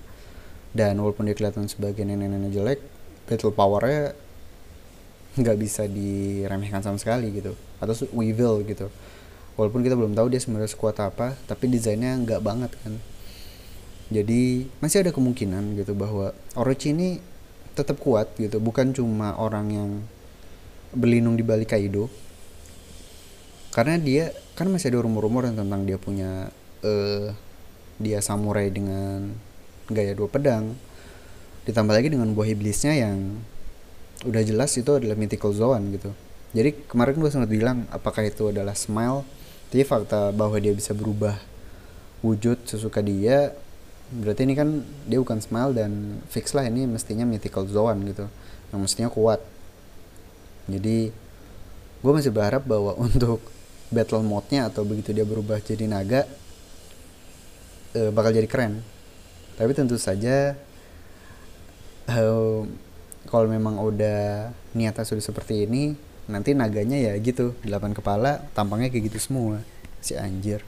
[0.72, 2.80] Dan walaupun dia kelihatan sebagai nenek-nenek jelek
[3.28, 4.16] battle powernya
[5.33, 7.53] nggak bisa diremehkan sama sekali gitu.
[7.83, 8.89] Atau Weevil gitu.
[9.59, 12.97] Walaupun kita belum tahu dia sebenarnya sekuat apa tapi desainnya nggak banget kan.
[14.12, 17.20] Jadi masih ada kemungkinan gitu bahwa Orochi ini
[17.72, 18.61] tetap kuat gitu.
[18.61, 19.91] Bukan cuma orang yang
[20.93, 22.09] berlindung di balik Kaido.
[23.72, 26.53] Karena dia kan masih ada rumor-rumor tentang dia punya
[26.84, 27.32] uh,
[27.97, 29.32] dia samurai dengan
[29.88, 30.76] gaya dua pedang.
[31.64, 33.40] Ditambah lagi dengan buah iblisnya yang
[34.22, 36.11] udah jelas itu adalah mythical zone gitu.
[36.53, 39.24] Jadi kemarin gue sempat bilang apakah itu adalah smile
[39.72, 41.32] tapi fakta bahwa dia bisa berubah
[42.20, 43.57] wujud sesuka dia
[44.12, 48.28] berarti ini kan dia bukan smile dan fix lah ini mestinya mythical zone gitu.
[48.68, 49.40] Yang mestinya kuat
[50.71, 51.11] jadi
[52.03, 53.41] gue masih berharap bahwa untuk
[53.93, 56.25] battle mode-nya atau begitu dia berubah jadi naga
[57.97, 58.81] uh, bakal jadi keren.
[59.57, 60.57] Tapi tentu saja
[62.09, 62.65] uh,
[63.29, 65.95] kalau memang udah niatnya sudah seperti ini
[66.27, 69.61] nanti naganya ya gitu delapan kepala tampangnya kayak gitu semua
[70.01, 70.65] si anjir.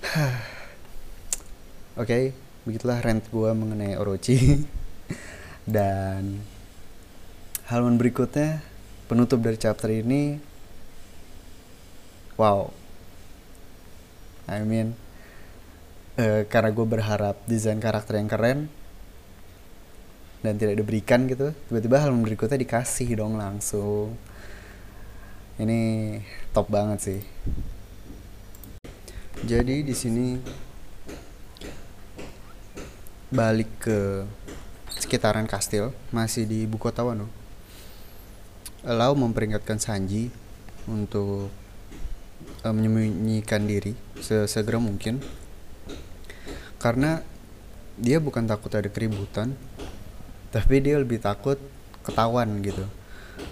[2.00, 2.22] Oke okay,
[2.66, 4.64] begitulah rent gue mengenai Orochi.
[5.74, 6.42] Dan
[7.70, 8.64] halaman berikutnya
[9.10, 10.38] penutup dari chapter ini
[12.38, 12.70] wow.
[14.46, 14.94] I mean
[16.14, 18.70] uh, karena gue berharap desain karakter yang keren
[20.46, 24.14] dan tidak diberikan gitu tiba-tiba hal berikutnya dikasih dong langsung.
[25.58, 26.16] Ini
[26.54, 27.20] top banget sih.
[29.42, 30.38] Jadi di sini
[33.34, 34.24] balik ke
[34.94, 37.39] sekitaran kastil masih di ibu kota Wano
[38.80, 40.32] Lau memperingatkan Sanji
[40.88, 41.52] untuk
[42.64, 45.20] uh, menyembunyikan diri sesegera mungkin.
[46.80, 47.20] Karena
[48.00, 49.52] dia bukan takut ada keributan
[50.48, 51.60] tapi dia lebih takut
[52.02, 52.88] ketahuan gitu.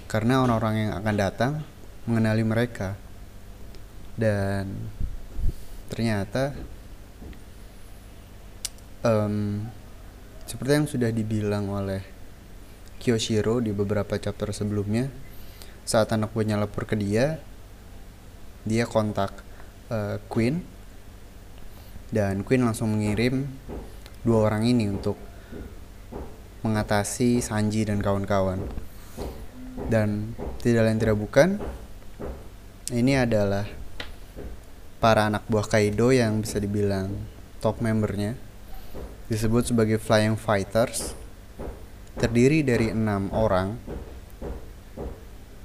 [0.08, 1.52] Karena orang-orang yang akan datang
[2.08, 2.96] mengenali mereka.
[4.18, 4.90] Dan
[5.92, 6.56] ternyata
[9.04, 9.62] um,
[10.48, 12.17] seperti yang sudah dibilang oleh
[13.08, 15.08] Kyoshiro di beberapa chapter sebelumnya.
[15.88, 17.40] Saat anak buahnya lapor ke dia
[18.68, 19.32] dia kontak
[19.88, 20.60] uh, Queen.
[22.12, 23.48] Dan Queen langsung mengirim
[24.28, 25.16] dua orang ini untuk
[26.60, 28.60] mengatasi Sanji dan kawan-kawan.
[29.88, 31.56] Dan tidak lain tidak bukan
[32.92, 33.64] ini adalah
[35.00, 37.16] para anak buah Kaido yang bisa dibilang
[37.64, 38.36] top membernya.
[39.32, 41.16] Disebut sebagai Flying Fighters
[42.18, 43.78] terdiri dari enam orang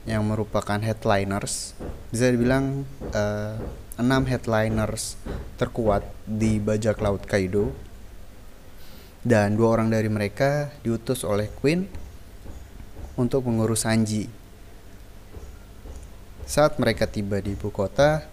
[0.05, 1.73] yang merupakan headliners
[2.13, 3.57] bisa dibilang uh,
[3.97, 5.17] enam headliners
[5.57, 7.73] terkuat di bajak laut Kaido
[9.25, 11.89] dan dua orang dari mereka diutus oleh Queen
[13.17, 14.29] untuk mengurus Sanji.
[16.43, 18.27] Saat mereka tiba di ibu kota,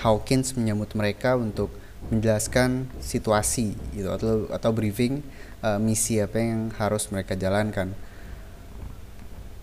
[0.00, 1.68] Hawkins menyambut mereka untuk
[2.08, 5.20] menjelaskan situasi gitu atau atau briefing
[5.64, 7.92] uh, misi apa yang harus mereka jalankan.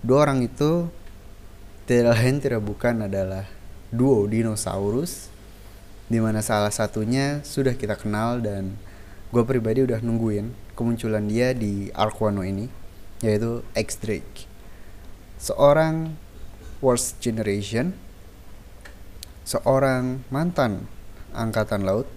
[0.01, 0.87] Dua orang itu
[1.87, 3.47] tidak lain tidak bukan adalah
[3.91, 5.31] duo dinosaurus
[6.07, 8.75] di mana salah satunya sudah kita kenal dan
[9.31, 12.71] gue pribadi udah nungguin kemunculan dia di Arc Wano ini
[13.19, 14.47] yaitu X Drake
[15.35, 16.15] seorang
[16.79, 17.91] worst generation
[19.43, 20.87] seorang mantan
[21.35, 22.07] angkatan laut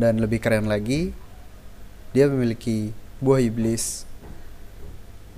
[0.00, 1.12] dan lebih keren lagi
[2.12, 4.08] dia memiliki buah iblis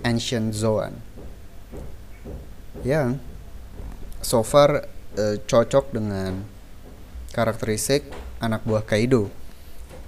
[0.01, 0.97] Ancient Zoan.
[2.81, 3.21] Yang
[4.25, 6.45] so far uh, cocok dengan
[7.37, 8.09] karakteristik
[8.41, 9.29] anak buah Kaido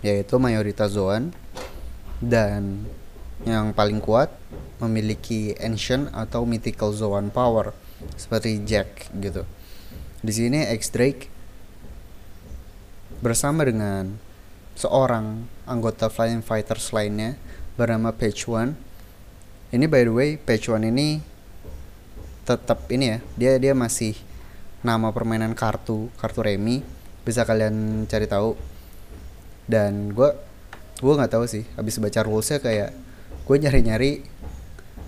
[0.00, 1.36] yaitu mayoritas Zoan.
[2.22, 2.86] Dan
[3.42, 4.30] yang paling kuat
[4.78, 7.74] memiliki ancient atau mythical Zoan power
[8.14, 9.42] seperti Jack gitu.
[10.22, 11.26] Di sini X Drake
[13.22, 14.18] bersama dengan
[14.76, 17.36] seorang anggota Flying Fighters lainnya
[17.76, 18.76] bernama Page One.
[19.72, 21.20] Ini by the way Page One ini
[22.42, 24.18] tetap ini ya dia dia masih
[24.82, 26.82] nama permainan kartu kartu remi
[27.22, 28.58] bisa kalian cari tahu.
[29.68, 30.30] Dan gue
[30.98, 32.90] gue nggak tahu sih habis baca rulesnya kayak
[33.42, 34.12] gue nyari nyari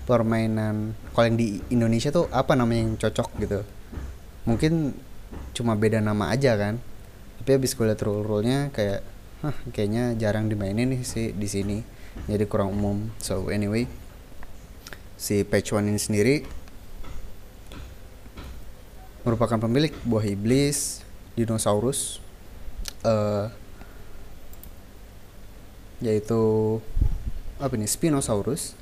[0.05, 3.59] permainan kalau yang di Indonesia tuh apa namanya yang cocok gitu.
[4.45, 4.93] Mungkin
[5.57, 6.77] cuma beda nama aja kan.
[7.41, 9.14] Tapi habis gue liat rule rulenya kayak
[9.45, 11.77] hah kayaknya jarang dimainin nih sih di sini.
[12.25, 13.13] Jadi kurang umum.
[13.21, 13.85] So anyway
[15.15, 16.35] si patch one ini sendiri
[19.23, 21.01] merupakan pemilik buah iblis
[21.33, 22.19] dinosaurus
[23.05, 23.47] uh,
[26.01, 26.41] yaitu
[27.61, 28.73] apa nih Spinosaurus.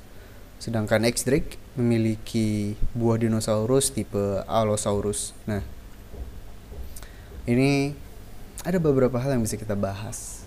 [0.58, 5.36] Sedangkan X Drake memiliki buah dinosaurus tipe Allosaurus.
[5.44, 5.60] Nah
[7.44, 7.92] ini
[8.64, 10.43] ada beberapa hal yang bisa kita bahas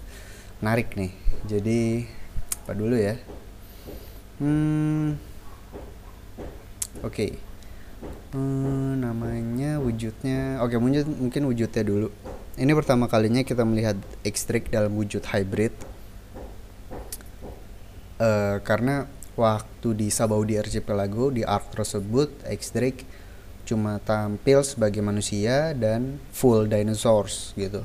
[0.60, 1.12] menarik nih
[1.46, 2.08] jadi
[2.66, 3.16] apa dulu ya
[4.42, 5.18] hmm
[7.02, 7.32] oke okay.
[8.34, 12.10] hmm, namanya wujudnya oke okay, mungkin mungkin wujudnya dulu
[12.58, 15.74] ini pertama kalinya kita melihat Drake dalam wujud hybrid
[18.18, 19.06] uh, karena
[19.38, 22.34] waktu di Sabaudi Archipelago di arc tersebut
[22.74, 23.06] Drake
[23.68, 27.84] cuma tampil sebagai manusia dan full dinosaurs gitu.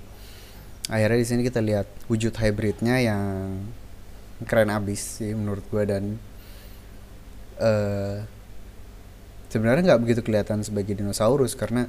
[0.90, 3.62] Akhirnya di sini kita lihat wujud hybridnya yang
[4.42, 6.18] keren abis sih menurut gue dan
[7.62, 8.26] uh,
[9.46, 11.86] sebenarnya nggak begitu kelihatan sebagai dinosaurus karena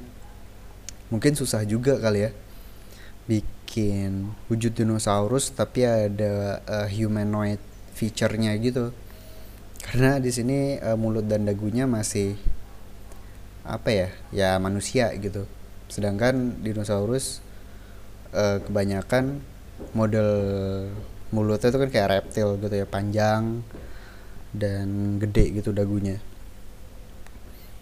[1.10, 2.30] mungkin susah juga kali ya
[3.26, 7.58] bikin wujud dinosaurus tapi ada uh, humanoid
[7.98, 8.94] feature-nya gitu.
[9.84, 12.38] Karena di sini uh, mulut dan dagunya masih
[13.64, 15.48] apa ya ya manusia gitu.
[15.90, 17.40] Sedangkan dinosaurus
[18.34, 19.40] uh, kebanyakan
[19.94, 20.28] model
[21.30, 23.62] mulutnya itu kan kayak reptil gitu ya panjang
[24.54, 26.18] dan gede gitu dagunya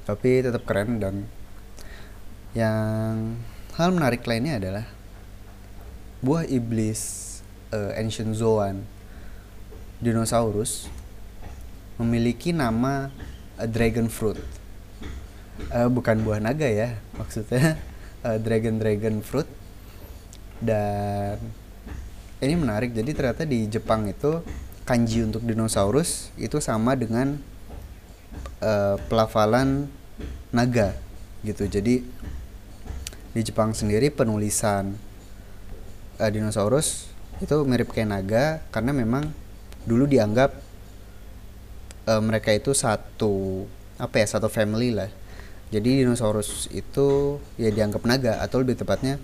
[0.09, 1.27] tapi tetap keren dan
[2.53, 3.41] yang
[3.77, 4.85] hal menarik lainnya adalah
[6.21, 7.33] buah iblis
[7.73, 8.85] uh, ancient zoan
[10.03, 10.91] dinosaurus
[11.97, 13.09] memiliki nama
[13.57, 14.39] uh, dragon fruit.
[15.71, 17.79] Uh, bukan buah naga ya, maksudnya
[18.27, 19.47] uh, dragon dragon fruit.
[20.63, 21.43] Dan
[22.39, 22.95] ini menarik.
[22.95, 24.39] Jadi ternyata di Jepang itu
[24.87, 27.39] kanji untuk dinosaurus itu sama dengan
[28.63, 29.91] uh, pelafalan
[30.55, 30.95] naga
[31.43, 31.67] gitu.
[31.67, 32.07] Jadi
[33.33, 34.95] di Jepang sendiri penulisan
[36.23, 37.11] uh, dinosaurus
[37.43, 39.27] itu mirip kayak naga karena memang
[39.83, 40.55] dulu dianggap
[42.07, 43.67] uh, mereka itu satu
[43.99, 45.11] apa ya satu family lah
[45.75, 49.19] jadi dinosaurus itu ya dianggap naga atau lebih tepatnya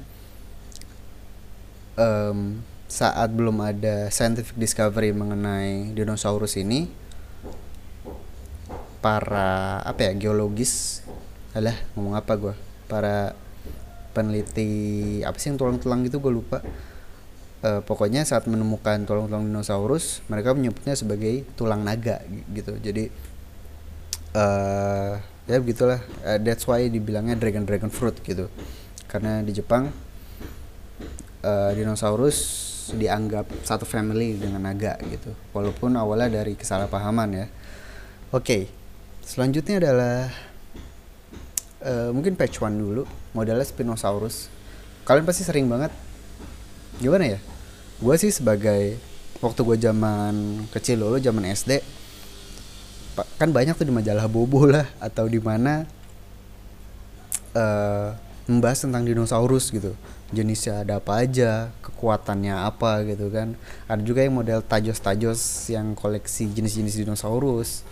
[1.99, 6.89] um, saat belum ada scientific discovery mengenai dinosaurus ini
[9.05, 11.05] para apa ya geologis
[11.53, 12.55] alah ngomong apa gue
[12.89, 13.37] para
[14.17, 16.65] peneliti apa sih yang tulang-tulang gitu gue lupa.
[17.59, 22.23] Uh, pokoknya saat menemukan tulang-tulang dinosaurus mereka menyebutnya sebagai tulang naga
[22.55, 22.79] gitu.
[22.79, 23.11] Jadi
[24.35, 25.19] uh,
[25.51, 26.01] ya begitulah.
[26.23, 28.47] Uh, that's why dibilangnya dragon dragon fruit gitu.
[29.11, 29.91] Karena di Jepang
[31.45, 32.39] uh, dinosaurus
[32.97, 35.35] dianggap satu family dengan naga gitu.
[35.53, 37.47] Walaupun awalnya dari kesalahpahaman ya.
[38.29, 38.63] Oke okay.
[39.25, 40.29] selanjutnya adalah
[41.85, 43.03] uh, mungkin patch one dulu
[43.37, 44.53] modelnya Spinosaurus.
[45.05, 45.93] Kalian pasti sering banget
[47.01, 47.41] gimana ya?
[47.99, 49.01] Gue sih sebagai
[49.39, 51.79] waktu gue zaman kecil dulu zaman SD
[53.39, 55.87] kan banyak tuh di majalah Bobo lah atau di mana
[57.55, 58.15] uh,
[58.47, 59.95] membahas tentang dinosaurus gitu
[60.29, 63.57] jenisnya ada apa aja kekuatannya apa gitu kan.
[63.89, 67.85] Ada juga yang model tajos-tajos yang koleksi jenis-jenis dinosaurus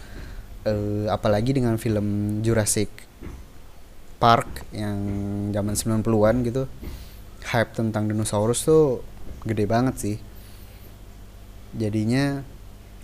[0.69, 2.93] uh, apalagi dengan film Jurassic
[4.21, 4.99] Park yang
[5.53, 6.65] zaman 90-an gitu.
[7.47, 9.01] Hype tentang dinosaurus tuh
[9.49, 10.17] gede banget sih.
[11.77, 12.45] Jadinya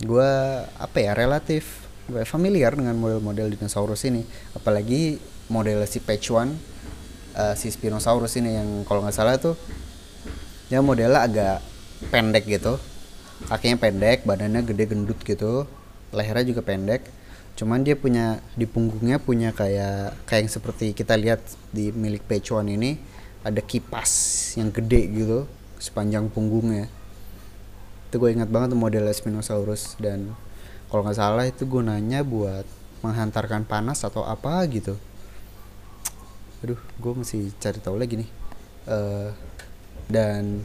[0.03, 0.31] gue
[0.67, 4.21] apa ya relatif gue familiar dengan model-model dinosaurus ini.
[4.53, 5.17] Apalagi
[5.49, 6.72] model si patch one
[7.37, 9.57] uh, si Spinosaurus ini yang kalau nggak salah tuh
[10.69, 11.57] ya modelnya agak
[12.09, 12.77] pendek gitu.
[13.49, 15.67] Kakinya pendek badannya gede gendut gitu.
[16.13, 17.05] Lehernya juga pendek.
[17.53, 22.73] Cuman dia punya di punggungnya punya kayak kayak yang seperti kita lihat di milik one
[22.73, 22.91] ini
[23.45, 24.09] ada kipas
[24.57, 25.39] yang gede gitu
[25.77, 26.89] sepanjang punggungnya.
[28.09, 29.99] Itu gue ingat banget model Spinosaurus.
[30.01, 30.33] Dan
[30.89, 32.65] kalau nggak salah itu gunanya buat
[33.03, 34.95] menghantarkan panas atau apa gitu
[36.63, 38.29] aduh gue masih cari tahu lagi nih.
[38.87, 39.35] Uh,
[40.07, 40.63] dan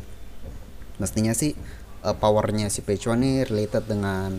[1.03, 1.59] mestinya sih
[2.07, 4.39] uh, powernya si Pechuan ini related dengan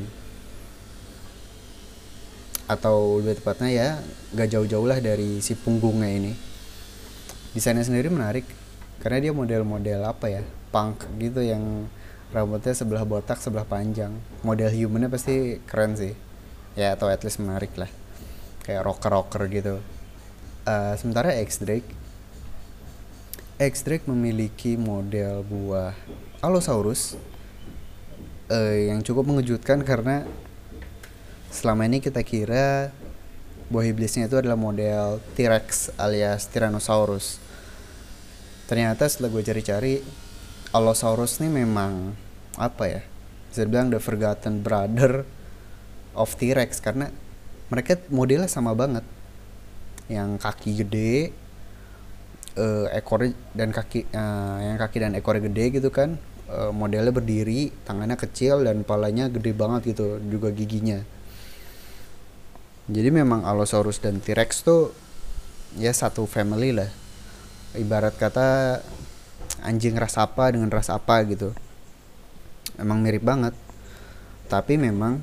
[2.69, 3.89] atau lebih tepatnya ya
[4.35, 6.31] gak jauh-jauh lah dari si punggungnya ini.
[7.51, 8.47] Desainnya sendiri menarik
[9.03, 11.91] karena dia model-model apa ya punk gitu yang
[12.29, 14.15] rambutnya sebelah botak sebelah panjang.
[14.47, 16.15] Model humannya pasti keren sih.
[16.79, 17.89] Ya atau at least menarik lah.
[18.63, 19.98] Kayak rocker rocker gitu
[20.69, 21.89] uh, sementara X Drake
[23.59, 25.91] X Drake memiliki model buah
[26.39, 27.19] Allosaurus
[28.47, 30.23] uh, yang cukup mengejutkan karena
[31.49, 32.93] selama ini kita kira
[33.67, 37.37] buah iblisnya itu adalah model T-Rex alias Tyrannosaurus.
[38.65, 39.93] Ternyata setelah gue cari-cari
[40.73, 42.15] Allosaurus ini memang
[42.57, 43.01] apa ya
[43.49, 45.25] bisa bilang the forgotten brother
[46.15, 47.11] of T-Rex karena
[47.67, 49.03] mereka modelnya sama banget
[50.09, 51.31] yang kaki gede
[52.57, 56.17] uh, ekor dan kaki uh, yang kaki dan ekornya gede gitu kan
[56.49, 60.99] uh, modelnya berdiri tangannya kecil dan palanya gede banget gitu juga giginya.
[62.89, 64.89] Jadi memang Allosaurus dan T-Rex tuh
[65.77, 66.89] ya satu family lah.
[67.77, 68.81] Ibarat kata
[69.61, 71.53] anjing ras apa dengan ras apa gitu.
[72.81, 73.53] Emang mirip banget.
[74.49, 75.21] Tapi memang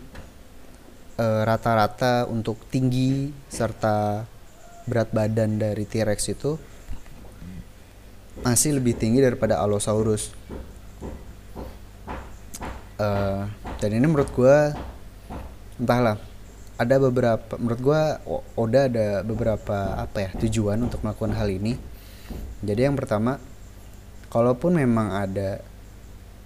[1.18, 4.22] rata-rata e, untuk tinggi serta
[4.86, 6.54] berat badan dari T-Rex itu
[8.46, 10.30] masih lebih tinggi daripada Allosaurus.
[12.96, 13.44] Uh,
[13.76, 14.56] dan ini menurut gue
[15.76, 16.16] entahlah
[16.80, 18.02] ada beberapa menurut gue
[18.56, 21.76] Oda ada beberapa apa ya tujuan untuk melakukan hal ini.
[22.64, 23.36] Jadi yang pertama
[24.32, 25.60] kalaupun memang ada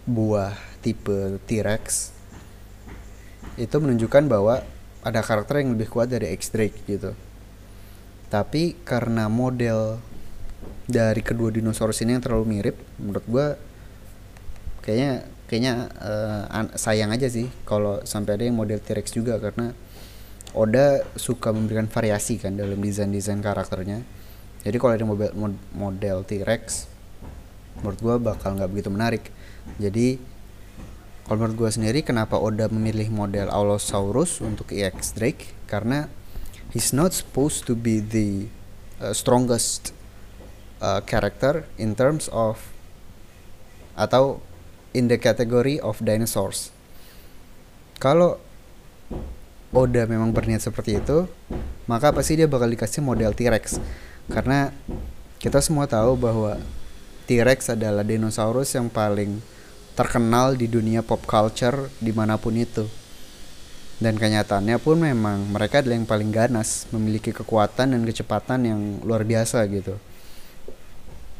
[0.08, 2.10] buah tipe T-Rex
[3.60, 4.64] itu menunjukkan bahwa
[5.04, 7.14] ada karakter yang lebih kuat dari X-Drake gitu
[8.30, 9.98] tapi karena model
[10.86, 13.46] dari kedua dinosaurus ini yang terlalu mirip menurut gue
[14.82, 19.42] kayaknya kayaknya uh, sayang aja sih kalau sampai ada yang model T-Rex juga.
[19.42, 19.74] Karena
[20.54, 24.06] Oda suka memberikan variasi kan dalam desain-desain karakternya.
[24.62, 25.30] Jadi kalau ada model
[25.74, 26.86] model T-Rex
[27.82, 29.24] menurut gue bakal nggak begitu menarik.
[29.82, 30.22] Jadi
[31.26, 35.50] kalau menurut gue sendiri kenapa Oda memilih model Allosaurus untuk EX Drake?
[35.66, 36.06] Karena
[36.72, 38.46] he's not supposed to be the
[38.98, 39.94] uh, strongest
[40.82, 42.72] uh, character in terms of
[43.98, 44.40] atau
[44.94, 46.74] in the category of dinosaurs
[48.00, 48.40] kalau
[49.70, 51.30] Oda memang berniat seperti itu,
[51.86, 53.78] maka pasti dia bakal dikasih model T-Rex.
[54.26, 54.74] Karena
[55.38, 56.58] kita semua tahu bahwa
[57.30, 59.38] T-Rex adalah dinosaurus yang paling
[59.94, 62.82] terkenal di dunia pop culture di mana pun itu.
[64.00, 69.28] Dan kenyataannya pun memang mereka adalah yang paling ganas, memiliki kekuatan dan kecepatan yang luar
[69.28, 70.00] biasa gitu.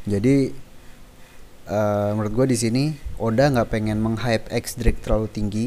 [0.05, 0.53] Jadi
[1.65, 2.83] uh, menurut gue di sini
[3.17, 5.65] Oda nggak pengen menghype X Drake terlalu tinggi,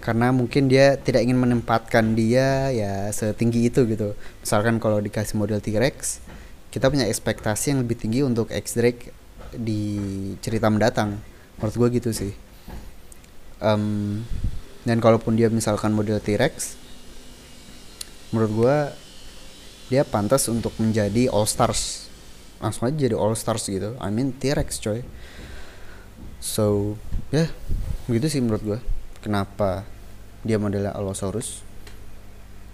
[0.00, 4.16] karena mungkin dia tidak ingin menempatkan dia ya setinggi itu gitu.
[4.40, 6.24] Misalkan kalau dikasih model T-Rex
[6.72, 9.12] kita punya ekspektasi yang lebih tinggi untuk X Drake
[9.52, 9.92] di
[10.40, 11.20] cerita mendatang.
[11.60, 12.32] Menurut gue gitu sih.
[13.60, 14.24] Um,
[14.84, 16.76] dan kalaupun dia misalkan model T-Rex
[18.30, 18.76] menurut gue
[19.92, 22.08] dia pantas untuk menjadi All Stars
[22.64, 23.92] langsung aja jadi All Stars gitu.
[24.00, 25.04] I mean T-Rex coy.
[26.40, 26.96] So
[27.28, 27.48] ya yeah,
[28.08, 28.78] begitu sih menurut gue
[29.24, 29.84] kenapa
[30.44, 31.64] dia modelnya Allosaurus?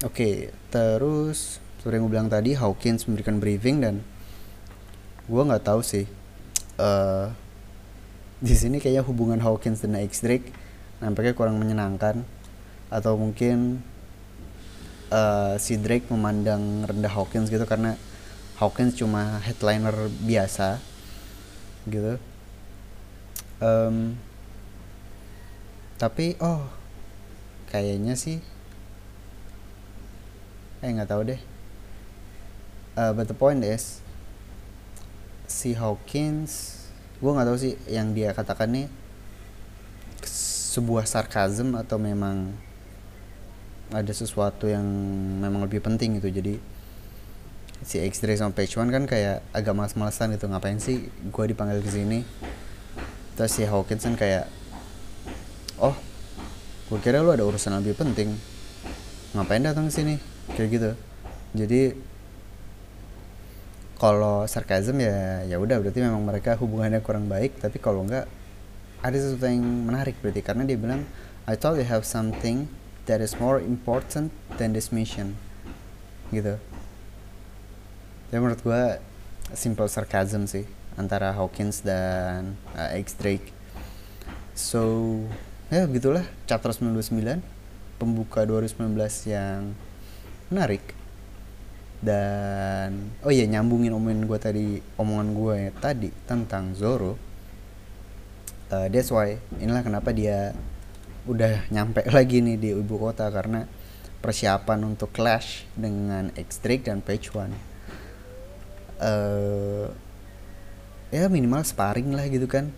[0.03, 0.35] Oke okay,
[0.75, 4.03] terus seperti yang gue bilang tadi Hawkins memberikan briefing dan
[5.31, 6.05] gue nggak tahu sih
[6.83, 7.31] uh,
[8.43, 10.51] di sini kayaknya hubungan Hawkins dan X Drake
[11.01, 12.23] nampaknya kurang menyenangkan.
[12.93, 13.83] Atau mungkin
[15.11, 17.99] uh, si Drake memandang rendah Hawkins gitu karena
[18.61, 20.79] Hawkins cuma headliner biasa
[21.89, 22.21] gitu.
[23.61, 24.17] Um,
[26.01, 26.65] tapi oh
[27.69, 28.41] kayaknya sih
[30.81, 31.41] eh nggak tahu deh.
[32.97, 34.01] Uh, but the point is
[35.47, 36.85] si Hawkins
[37.21, 38.87] gue nggak tahu sih yang dia katakan nih
[40.71, 42.55] sebuah sarkasm atau memang
[43.91, 44.87] ada sesuatu yang
[45.43, 46.31] memang lebih penting gitu.
[46.31, 46.63] Jadi
[47.83, 50.47] si X-Ray sama Page One kan kayak agak malas-malasan gitu.
[50.47, 52.23] Ngapain sih gue dipanggil ke sini?
[53.35, 54.47] Terus si Hawkins kan kayak
[55.83, 55.99] oh
[56.87, 58.39] gue kira lu ada urusan lebih penting.
[59.35, 60.23] Ngapain datang ke sini?
[60.55, 60.91] Kayak gitu.
[61.59, 61.99] Jadi
[63.99, 65.83] kalau sarkasm ya ya udah.
[65.83, 67.59] Berarti memang mereka hubungannya kurang baik.
[67.59, 68.31] Tapi kalau enggak
[69.01, 71.09] ada sesuatu yang menarik berarti karena dia bilang
[71.49, 72.69] I thought you have something
[73.09, 74.29] that is more important
[74.61, 75.41] than this mission.
[76.29, 76.61] Gitu.
[78.31, 78.83] Ya menurut gue
[79.57, 83.51] simple sarcasm sih antara Hawkins dan uh, X Drake.
[84.53, 85.09] So
[85.73, 87.41] ya begitulah chapter 99
[87.97, 88.95] pembuka 2019
[89.33, 89.73] yang
[90.53, 90.85] menarik.
[92.05, 94.67] Dan oh iya nyambungin omongan gue tadi
[95.01, 97.30] omongan gue ya tadi tentang Zoro
[98.71, 100.55] uh, that's why inilah kenapa dia
[101.29, 103.69] udah nyampe lagi nih di ibu kota karena
[104.25, 107.71] persiapan untuk clash dengan X dan Page One
[109.01, 109.89] uh,
[111.09, 112.71] ya minimal sparring lah gitu kan.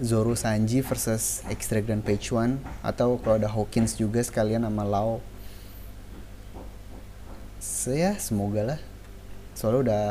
[0.00, 5.18] Zoro Sanji versus Extract dan Page One atau kalau ada Hawkins juga sekalian sama Lau.
[7.58, 8.80] So, ya semoga lah.
[9.58, 10.06] Soalnya udah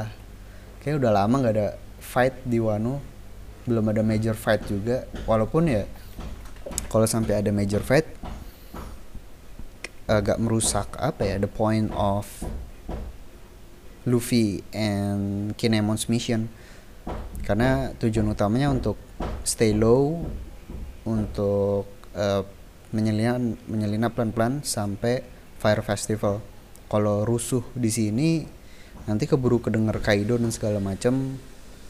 [0.84, 1.70] kayak udah lama nggak ada
[2.04, 3.00] fight di Wano
[3.70, 5.06] belum ada major fight juga.
[5.30, 5.86] Walaupun ya
[6.90, 8.10] kalau sampai ada major fight
[10.10, 12.26] agak merusak apa ya the point of
[14.10, 16.50] Luffy and Kinemon's mission.
[17.46, 18.98] Karena tujuan utamanya untuk
[19.46, 20.26] stay low
[21.06, 21.86] untuk
[22.18, 22.42] uh,
[22.90, 23.38] menyelinap
[23.70, 25.22] menyelinap pelan-pelan sampai
[25.62, 26.42] Fire Festival.
[26.90, 28.30] Kalau rusuh di sini
[29.06, 31.38] nanti keburu kedenger Kaido dan segala macam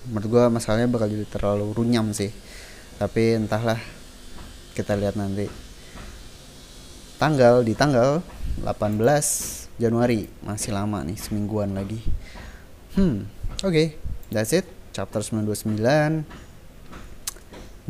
[0.10, 2.34] menurut gue masalahnya bakal jadi terlalu runyam sih.
[2.98, 3.80] Tapi entahlah
[4.76, 5.48] kita lihat nanti.
[7.22, 8.26] Tanggal di tanggal
[8.65, 12.02] 18 Januari masih lama nih semingguan lagi.
[12.98, 13.88] Hmm oke okay,
[14.31, 14.64] that's it
[14.95, 15.84] chapter 929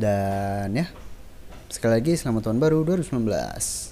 [0.02, 0.90] dan ya
[1.70, 3.89] sekali lagi selamat tahun baru 2019